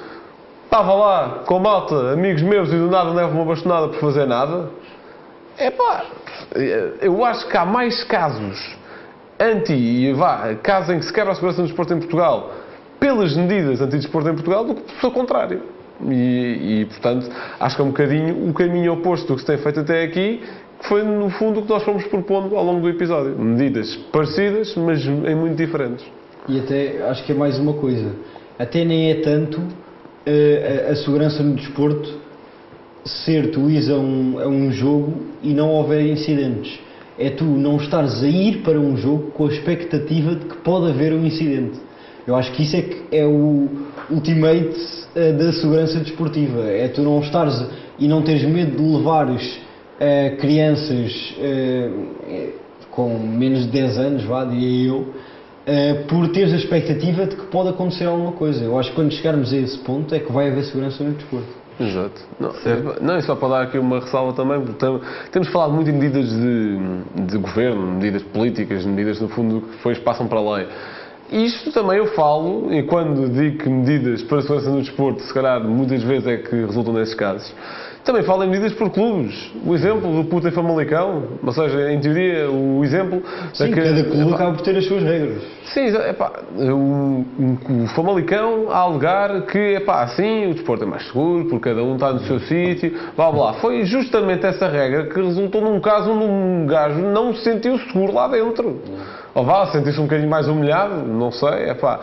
[0.63, 4.69] estava lá com malta, amigos meus, e do nada levo uma bastonada por fazer nada,
[5.57, 6.05] é pá,
[7.01, 8.84] eu acho que há mais casos
[9.39, 12.53] anti, e vá, casos em que se quebra a segurança do desporto em Portugal
[12.99, 15.61] pelas medidas anti-desporto em Portugal do que pelo contrário.
[16.09, 17.29] E, e, portanto,
[17.59, 20.41] acho que é um bocadinho o caminho oposto do que se tem feito até aqui,
[20.79, 23.37] que foi, no fundo, o que nós fomos propondo ao longo do episódio.
[23.37, 26.05] Medidas parecidas, mas em muito diferentes.
[26.47, 28.11] E até acho que é mais uma coisa.
[28.59, 29.61] Até nem é tanto
[30.25, 32.25] eh, a, a segurança no desporto
[33.05, 35.13] ser tu a um, a um jogo
[35.43, 36.79] e não houver incidentes.
[37.17, 40.89] É tu não estares a ir para um jogo com a expectativa de que pode
[40.89, 41.79] haver um incidente.
[42.27, 43.69] Eu acho que isso é que é o
[44.09, 44.75] ultimate
[45.15, 46.61] eh, da segurança desportiva.
[46.63, 47.63] É tu não estares
[47.99, 49.59] e não teres medo de levares
[49.99, 51.89] eh, crianças eh,
[52.91, 55.13] com menos de 10 anos, vá, diria eu,
[56.07, 58.63] por teres a expectativa de que pode acontecer alguma coisa.
[58.63, 61.64] Eu acho que quando chegarmos a esse ponto é que vai haver segurança no desporto.
[61.79, 62.21] Exato.
[62.39, 62.53] Não,
[63.01, 64.85] não, e só para dar aqui uma ressalva também, porque
[65.31, 69.99] temos falado muito em medidas de, de governo, medidas políticas, medidas, no fundo, que depois
[69.99, 70.67] passam para a lei.
[71.31, 75.33] Isto também eu falo, e quando digo que medidas para a segurança no desporto, se
[75.33, 77.51] calhar muitas vezes é que resultam nesses casos,
[78.05, 79.51] também falo em medidas por clubes.
[79.65, 83.21] O exemplo do Puta em Famalicão, ou seja, em teoria, o exemplo...
[83.53, 85.41] Sim, daquele- cada clube Epá, acaba por ter as suas regras.
[85.65, 87.25] Sim, epá, o,
[87.83, 91.95] o, Famalicão a alegar que, epá, assim o desporto é mais seguro, porque cada um
[91.95, 93.53] está no seu sítio, blá blá.
[93.53, 98.13] Foi justamente essa regra que resultou num caso onde um gajo não se sentiu seguro
[98.13, 98.79] lá dentro.
[99.33, 101.99] Ou vá, sentiu-se um bocadinho mais humilhado, não sei, epá.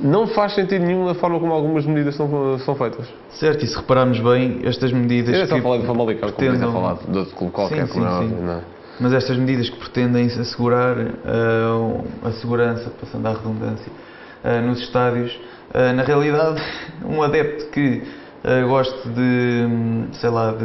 [0.00, 3.06] Não faz sentido nenhum a forma como algumas medidas são, são feitas.
[3.30, 6.68] Certo, e se repararmos bem, estas medidas Eu só que falei de Famalicão, como pretendam-
[6.70, 8.44] a falar de outro clube qualquer, Sim, como é sim, óbvio, sim.
[8.44, 8.60] não é?
[9.00, 13.92] Mas estas medidas que pretendem assegurar ah, a segurança, passando à redundância,
[14.44, 15.38] ah, nos estádios,
[15.74, 16.60] ah, na realidade,
[17.04, 18.02] um adepto que
[18.68, 20.64] goste de, hum, sei lá, de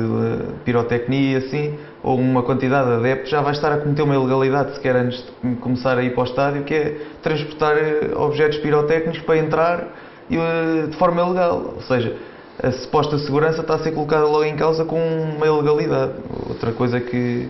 [0.63, 4.95] pirotecnia, assim, ou uma quantidade de adeptos, já vai estar a cometer uma ilegalidade sequer
[4.97, 9.37] antes de começar a ir para o estádio, que é transportar ah, objetos pirotécnicos para
[9.37, 9.87] entrar
[10.29, 11.73] e, ah, de forma ilegal.
[11.75, 12.15] Ou seja,
[12.61, 16.11] a suposta segurança está a ser colocada logo em causa com uma ilegalidade.
[16.49, 17.49] Outra coisa que,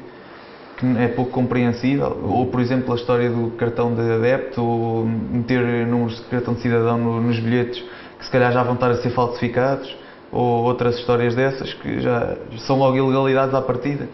[0.77, 5.87] que é pouco compreensível, ou por exemplo a história do cartão de adepto, ou meter
[5.87, 7.83] números de cartão de cidadão no- nos bilhetes
[8.19, 9.97] que se calhar já vão estar a ser falsificados,
[10.31, 12.35] ou outras histórias dessas que já
[12.65, 14.07] são logo ilegalidades à partida.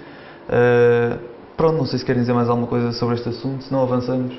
[0.50, 1.18] Ah,
[1.56, 4.34] pronto, não sei se querem dizer mais alguma coisa sobre este assunto, se não avançamos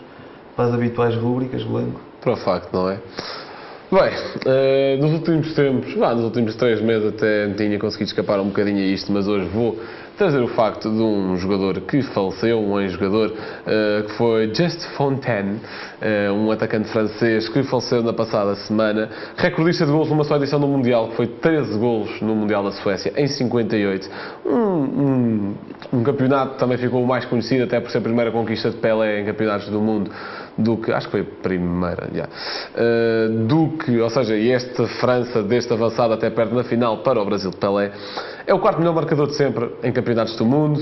[0.57, 2.01] para as habituais rúbricas, Blanco.
[2.21, 2.99] Para o facto, não é?
[3.93, 4.13] Bem,
[4.47, 8.79] eh, nos últimos tempos, vá, nos últimos três meses até tinha conseguido escapar um bocadinho
[8.79, 9.81] a isto, mas hoje vou
[10.21, 13.33] trazer o facto de um jogador que faleceu, um ex-jogador,
[13.67, 15.59] eh, que foi Just Fontaine,
[15.99, 19.09] eh, um atacante francês que faleceu na passada semana,
[19.39, 22.71] recordista de gols numa só edição do Mundial, que foi 13 gols no Mundial da
[22.71, 24.11] Suécia, em 58.
[24.45, 25.55] Um, um,
[25.91, 29.23] um campeonato que também ficou mais conhecido, até por ser a primeira conquista de Pelé
[29.23, 30.11] em campeonatos do mundo,
[30.57, 32.29] do que, acho que foi a primeira, já,
[32.75, 37.21] Eh, do que, ou seja, e esta França, deste avançado até perto na final para
[37.21, 37.93] o Brasil de Pelé,
[38.47, 40.81] é o quarto melhor marcador de sempre em campeonatos do mundo,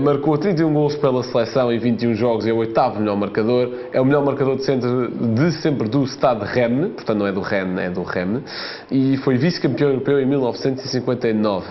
[0.00, 4.00] marcou 31 gols pela seleção em 21 jogos e é o oitavo melhor marcador, é
[4.00, 4.88] o melhor marcador de sempre,
[5.34, 8.42] de sempre do Stade Rennes, portanto não é do Rennes, é do Rennes,
[8.90, 11.66] e foi vice-campeão europeu em 1959.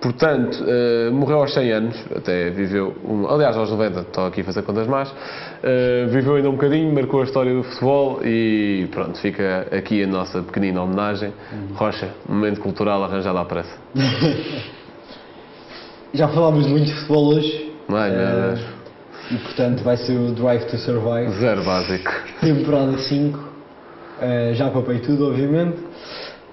[0.00, 4.44] Portanto, eh, morreu aos 100 anos, até viveu, um, aliás aos 90, estou aqui a
[4.44, 5.12] fazer contas más,
[5.62, 10.06] eh, viveu ainda um bocadinho, marcou a história do futebol e pronto, fica aqui a
[10.06, 11.32] nossa pequenina homenagem.
[11.74, 13.76] Rocha, momento cultural arranjado à pressa.
[16.14, 17.72] Já falámos muito de futebol hoje.
[17.88, 18.60] Deus,
[19.30, 22.10] E portanto vai ser o Drive to Survive, zero básico.
[22.40, 23.38] temporada 5.
[24.20, 25.78] Eh, já papei tudo, obviamente.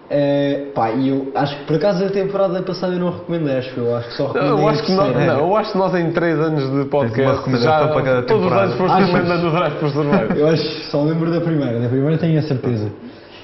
[0.10, 3.72] Eh, pá, e eu acho que por acaso a temporada passada eu não recomendei, acho
[3.74, 5.78] que eu acho que só recomendei Eu a acho, que nós, não, eu acho que
[5.78, 9.52] nós em 3 anos de podcast já para cada todos os anos foste recomendando o
[9.52, 10.40] Drive por Survive.
[10.40, 12.90] Eu acho que só lembro da primeira, da primeira tenho a certeza.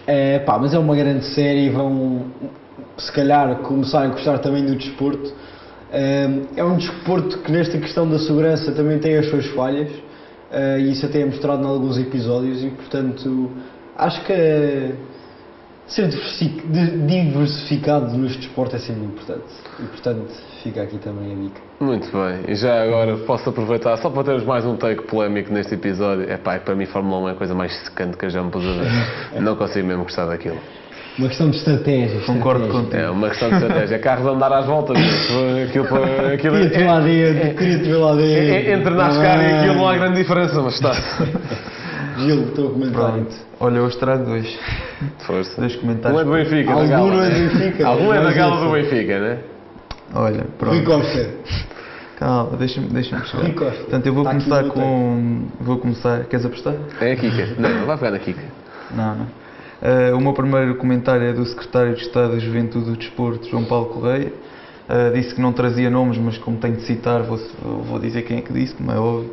[0.07, 2.25] É, pá, mas é uma grande série, vão
[2.97, 5.33] se calhar começar a gostar também do desporto.
[5.97, 6.27] É,
[6.57, 9.89] é um desporto que nesta questão da segurança também tem as suas falhas,
[10.51, 13.49] é, e isso até é mostrado em alguns episódios e portanto
[13.97, 14.91] acho que é,
[15.87, 16.09] ser
[17.07, 19.45] diversificado nos desportos é sempre importante.
[19.79, 21.61] E portanto fica aqui também a dica.
[21.79, 25.75] Muito bem, e já agora posso aproveitar só para termos mais um take polémico neste
[25.75, 26.29] episódio.
[26.29, 28.51] É pá, para mim Fórmula 1 é a coisa mais secante que eu já me
[28.51, 28.89] pus a ver.
[29.41, 30.59] Não consigo mesmo gostar daquilo.
[31.17, 32.19] Uma questão de estratégia.
[32.25, 32.95] Concordo contigo.
[32.97, 33.99] É uma questão de estratégia.
[33.99, 34.97] Carros a andar às voltas.
[34.97, 36.03] Aquilo, aquilo,
[36.33, 38.53] aquilo Queria-te ver lá dentro, é- queria-te ver lá dentro.
[38.53, 40.91] é- Entre NASCAR e aquilo não há grande diferença, mas está.
[42.19, 43.11] Gil, estou a comentar.
[43.11, 43.35] Pronto.
[43.59, 44.59] Olha, hoje trago dois.
[45.19, 45.59] Força.
[45.61, 46.19] Dois Um comentários.
[46.21, 47.25] é do Benfica, da Algum Gala.
[47.25, 49.37] é do Benfica, Algum é da Gala do Benfica, né?
[50.13, 50.83] Olha, Rui pronto.
[50.83, 51.29] Costa.
[52.19, 53.41] Calma, deixa-me deixa chegar.
[53.43, 53.51] Rui.
[53.53, 55.45] Portanto, eu vou aqui começar com.
[55.59, 56.23] Vou começar.
[56.25, 56.75] Queres apostar?
[57.01, 57.47] É a Kika.
[57.57, 58.43] Não, não vai pegar na Kika.
[58.95, 59.44] Não, não.
[59.87, 63.65] Eh, o meu primeiro comentário é do secretário de Estado da Juventude do Desporto, João
[63.65, 64.33] Paulo Correia.
[64.89, 67.39] Eh, disse que não trazia nomes, mas como tenho de citar, vou,
[67.83, 69.29] vou dizer quem é que disse, como é óbvio.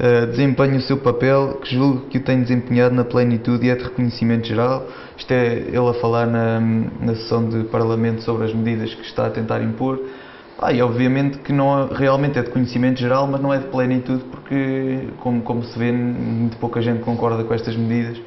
[0.00, 3.74] Eh, desempenha o seu papel, que julgo que o tem desempenhado na plenitude e é
[3.76, 4.88] de reconhecimento geral.
[5.18, 9.26] Isto é ele a falar na, na sessão de Parlamento sobre as medidas que está
[9.26, 10.00] a tentar impor.
[10.58, 13.66] Ah, e obviamente que não é- realmente é de conhecimento geral, mas não é de
[13.66, 18.18] plenitude, porque, como, como se vê, muito pouca gente concorda com estas medidas,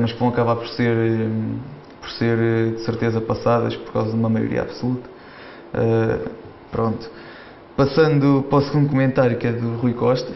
[0.00, 1.58] mas que vão acabar por ser, hum,
[2.00, 5.08] por ser eh, de certeza passadas por causa de uma maioria absoluta.
[5.74, 6.18] Ah,
[6.70, 7.10] pronto.
[7.76, 10.30] Passando para o segundo comentário, que é do Rui Costa,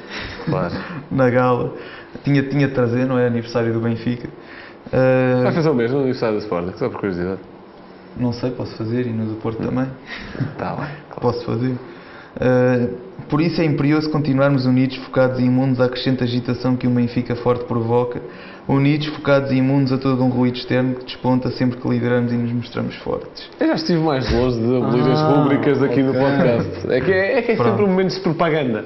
[0.45, 0.75] Claro.
[1.11, 1.73] na gala.
[2.25, 3.27] Tinha, tinha de trazer, não é?
[3.27, 4.29] Aniversário do Benfica.
[4.93, 7.41] Ah, Vai fazer o mesmo no aniversário do Sporting, só por curiosidade.
[8.17, 9.87] não sei, posso fazer, e no do Porto também.
[10.53, 10.89] Está bem.
[11.21, 11.77] Posso fazer.
[12.41, 12.95] Uh,
[13.29, 17.35] por isso é imperioso continuarmos unidos, focados e imunes à crescente agitação que o Benfica
[17.37, 18.21] forte provoca,
[18.69, 22.37] unidos, focados e imunes a todo um ruído externo que desponta sempre que lideramos e
[22.37, 23.49] nos mostramos fortes.
[23.59, 26.21] Eu já estive mais longe de abolir as Ah, rúbricas aqui no ok.
[26.21, 26.91] podcast.
[26.93, 28.85] É que é, é, que é sempre um momento de propaganda.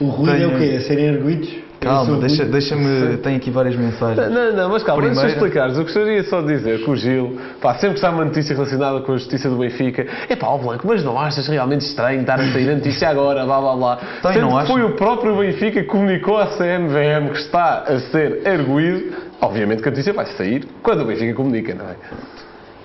[0.00, 0.64] O ruído é Tenho- o quê?
[0.76, 1.48] É serem arguidos?
[1.80, 3.16] Calma, o deixa- deixa-me.
[3.18, 4.30] tenho aqui várias mensagens.
[4.30, 6.94] Não, não, mas calma, antes de Primeiro- explicares, eu gostaria só de dizer que o
[6.94, 10.48] Gil, pá, sempre que está uma notícia relacionada com a justiça do Benfica, é pá,
[10.48, 13.76] ó Blanco, mas não achas realmente estranho estar a sair a notícia agora, blá blá
[13.76, 13.98] blá.
[14.18, 14.72] Então, Sendo não que acho.
[14.72, 19.88] foi o próprio Benfica que comunicou à CMVM que está a ser arguído, Obviamente que
[19.88, 21.96] a notícia vai sair quando o Benfica comunica, não é?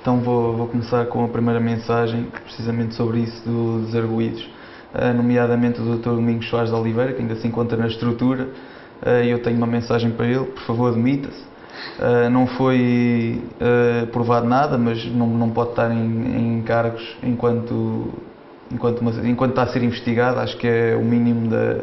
[0.01, 4.49] Então vou, vou começar com a primeira mensagem, precisamente sobre isso do- dos arguídos,
[4.93, 6.11] eh, nomeadamente do Dr.
[6.11, 8.47] Domingos Soares de Oliveira, que ainda se encontra na estrutura,
[9.29, 11.43] eu tenho uma mensagem para ele, por favor demita-se.
[11.99, 18.07] Eh, não foi eh, provado nada, mas não, não pode estar em, em cargos enquanto,
[18.71, 21.73] enquanto, enquanto está a ser investigado, acho que é o mínimo da,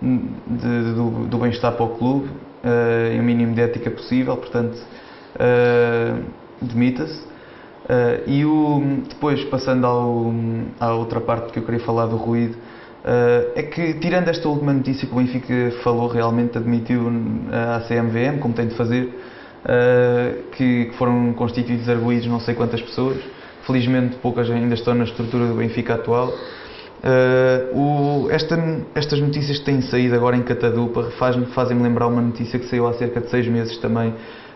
[0.00, 2.28] de- do, do bem-estar para o clube
[2.64, 4.78] eh, e o mínimo de ética possível, portanto,
[5.38, 6.14] eh,
[6.62, 7.20] demita-se.
[7.88, 10.32] Eh, e o, depois, passando ao,
[10.78, 12.56] à outra parte que eu queria falar do ruído,
[13.04, 17.10] eh, é que, tirando esta última notícia que o Benfica falou, realmente admitiu
[17.52, 19.08] à CMVM, como tem de fazer,
[19.64, 23.18] eh, que, que foram constituídos arguídos não sei quantas pessoas.
[23.66, 26.32] Felizmente, poucas ainda estão na estrutura do Benfica atual.
[27.02, 27.78] Uh,
[28.26, 28.58] o- esta-
[28.94, 32.86] estas notícias que têm saído agora em Catadupa faz- fazem-me lembrar uma notícia que saiu
[32.86, 34.12] há cerca de seis meses também,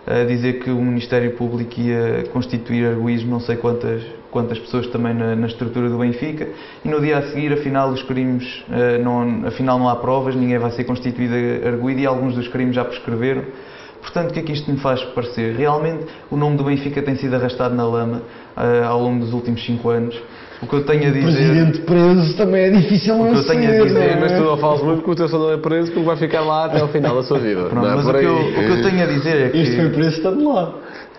[0.06, 4.02] a dizer que o Ministério Público ia constituir arguídos não sei quantas,
[4.34, 6.48] quantas pessoas também na, na estrutura do Benfica
[6.84, 10.58] e no dia a seguir, afinal, os crimes, uh, não, afinal não há provas, ninguém
[10.58, 13.44] vai ser constituído arguído e alguns dos crimes já prescreveram.
[14.02, 15.54] Portanto, o que é que isto me faz parecer?
[15.56, 18.22] Realmente, o nome do Benfica tem sido arrastado na lama
[18.56, 20.20] uh, ao longo dos últimos cinco anos.
[20.60, 21.22] O que eu tenho a dizer...
[21.22, 24.20] Presidente preso também é difícil O que não eu tenho a dizer, não é?
[24.20, 26.66] Mas tu não falas muito porque o teu não é preso porque vai ficar lá
[26.66, 27.64] até ao final da sua vida.
[27.64, 29.48] Pronto, não é mas por o que, eu, o que eu tenho a dizer é
[29.50, 29.58] que...
[29.58, 30.74] Este foi preso estando lá.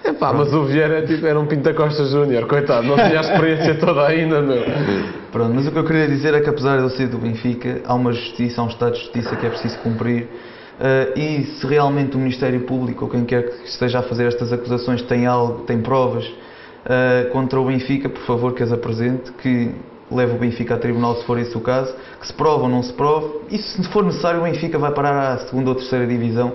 [0.05, 3.21] Epá, mas o Vieira é tipo, era um Pinta Costa Júnior, coitado, não tinha a
[3.21, 4.63] experiência toda ainda, meu.
[5.31, 7.81] Pronto, mas o que eu queria dizer é que apesar de eu ser do Benfica,
[7.85, 10.27] há uma justiça, há um Estado de Justiça que é preciso cumprir.
[10.79, 14.51] eh, e se realmente o Ministério Público ou quem quer que esteja a fazer estas
[14.51, 16.29] acusações tem algo, tem provas
[16.85, 19.71] eh, contra o Benfica, por favor que as apresente, que
[20.11, 22.83] leve o Benfica a tribunal se for esse o caso, que se prova ou não
[22.83, 26.53] se prove, e se for necessário o Benfica vai parar à segunda ou terceira divisão,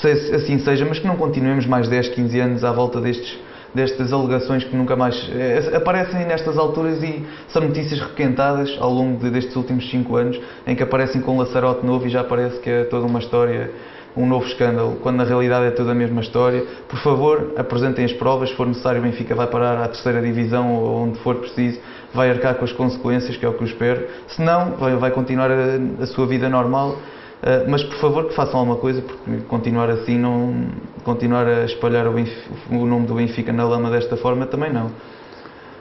[0.00, 3.38] que assim seja, mas que não continuemos mais 10, 15 anos à volta destes
[3.74, 9.18] destas alegações que nunca mais eh, aparecem nestas alturas e são notícias requentadas ao longo
[9.18, 12.60] de- destes últimos 5 anos, em que aparecem com um laçarote novo e já parece
[12.60, 13.70] que é toda uma história,
[14.14, 16.66] um novo escândalo, quando na realidade é toda a mesma história.
[16.86, 20.74] Por favor, apresentem as provas, se for necessário o Benfica vai parar à terceira divisão
[20.74, 21.80] ou onde for preciso,
[22.12, 24.06] vai arcar com as consequências, que é o que eu espero.
[24.28, 26.98] Se não, vai, vai continuar a, a sua vida normal.
[27.42, 30.64] Uh, mas por favor que façam alguma coisa, porque continuar assim, não,
[31.02, 34.92] continuar a espalhar o, Benf- o nome do Benfica na lama desta forma também não.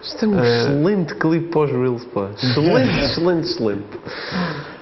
[0.01, 2.29] Isto é um excelente clipe para os Reels, pá.
[2.41, 3.83] Excelente, excelente, excelente.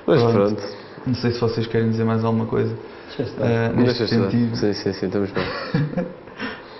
[0.08, 0.34] Mas Pronto.
[0.34, 0.64] pronto,
[1.06, 2.74] Não sei se vocês querem dizer mais alguma coisa
[3.18, 3.44] Já está.
[3.44, 4.56] uh, neste sentido.
[4.56, 5.44] Sim, sim, sim, estamos bem.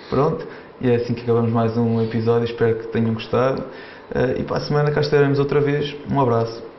[0.08, 0.46] Pronto,
[0.80, 2.46] e é assim que acabamos mais um episódio.
[2.46, 3.60] Espero que tenham gostado.
[4.14, 5.94] Uh, e para a semana cá estaremos outra vez.
[6.10, 6.69] Um abraço.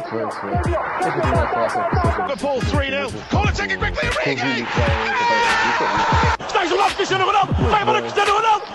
[0.00, 2.18] Falar sobre pessoas.
[2.18, 3.12] Liverpool 3 0.
[3.30, 4.08] Corner taken quickly.
[4.08, 4.66] Origi.
[6.46, 7.52] Está isolado Cristiano Ronaldo.
[7.70, 8.66] Vai para Cristiano Ronaldo.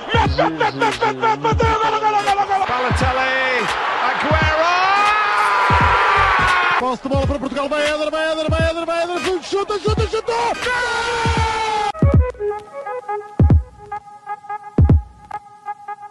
[2.67, 3.65] Balotelli.
[4.09, 4.57] Aguero.
[6.79, 10.07] Posse de bola para Portugal, vai Éder, vai Éder, vai Éder, vai Éder, chuta, chuta,
[10.07, 10.31] chuta!
[10.31, 11.46] Gol!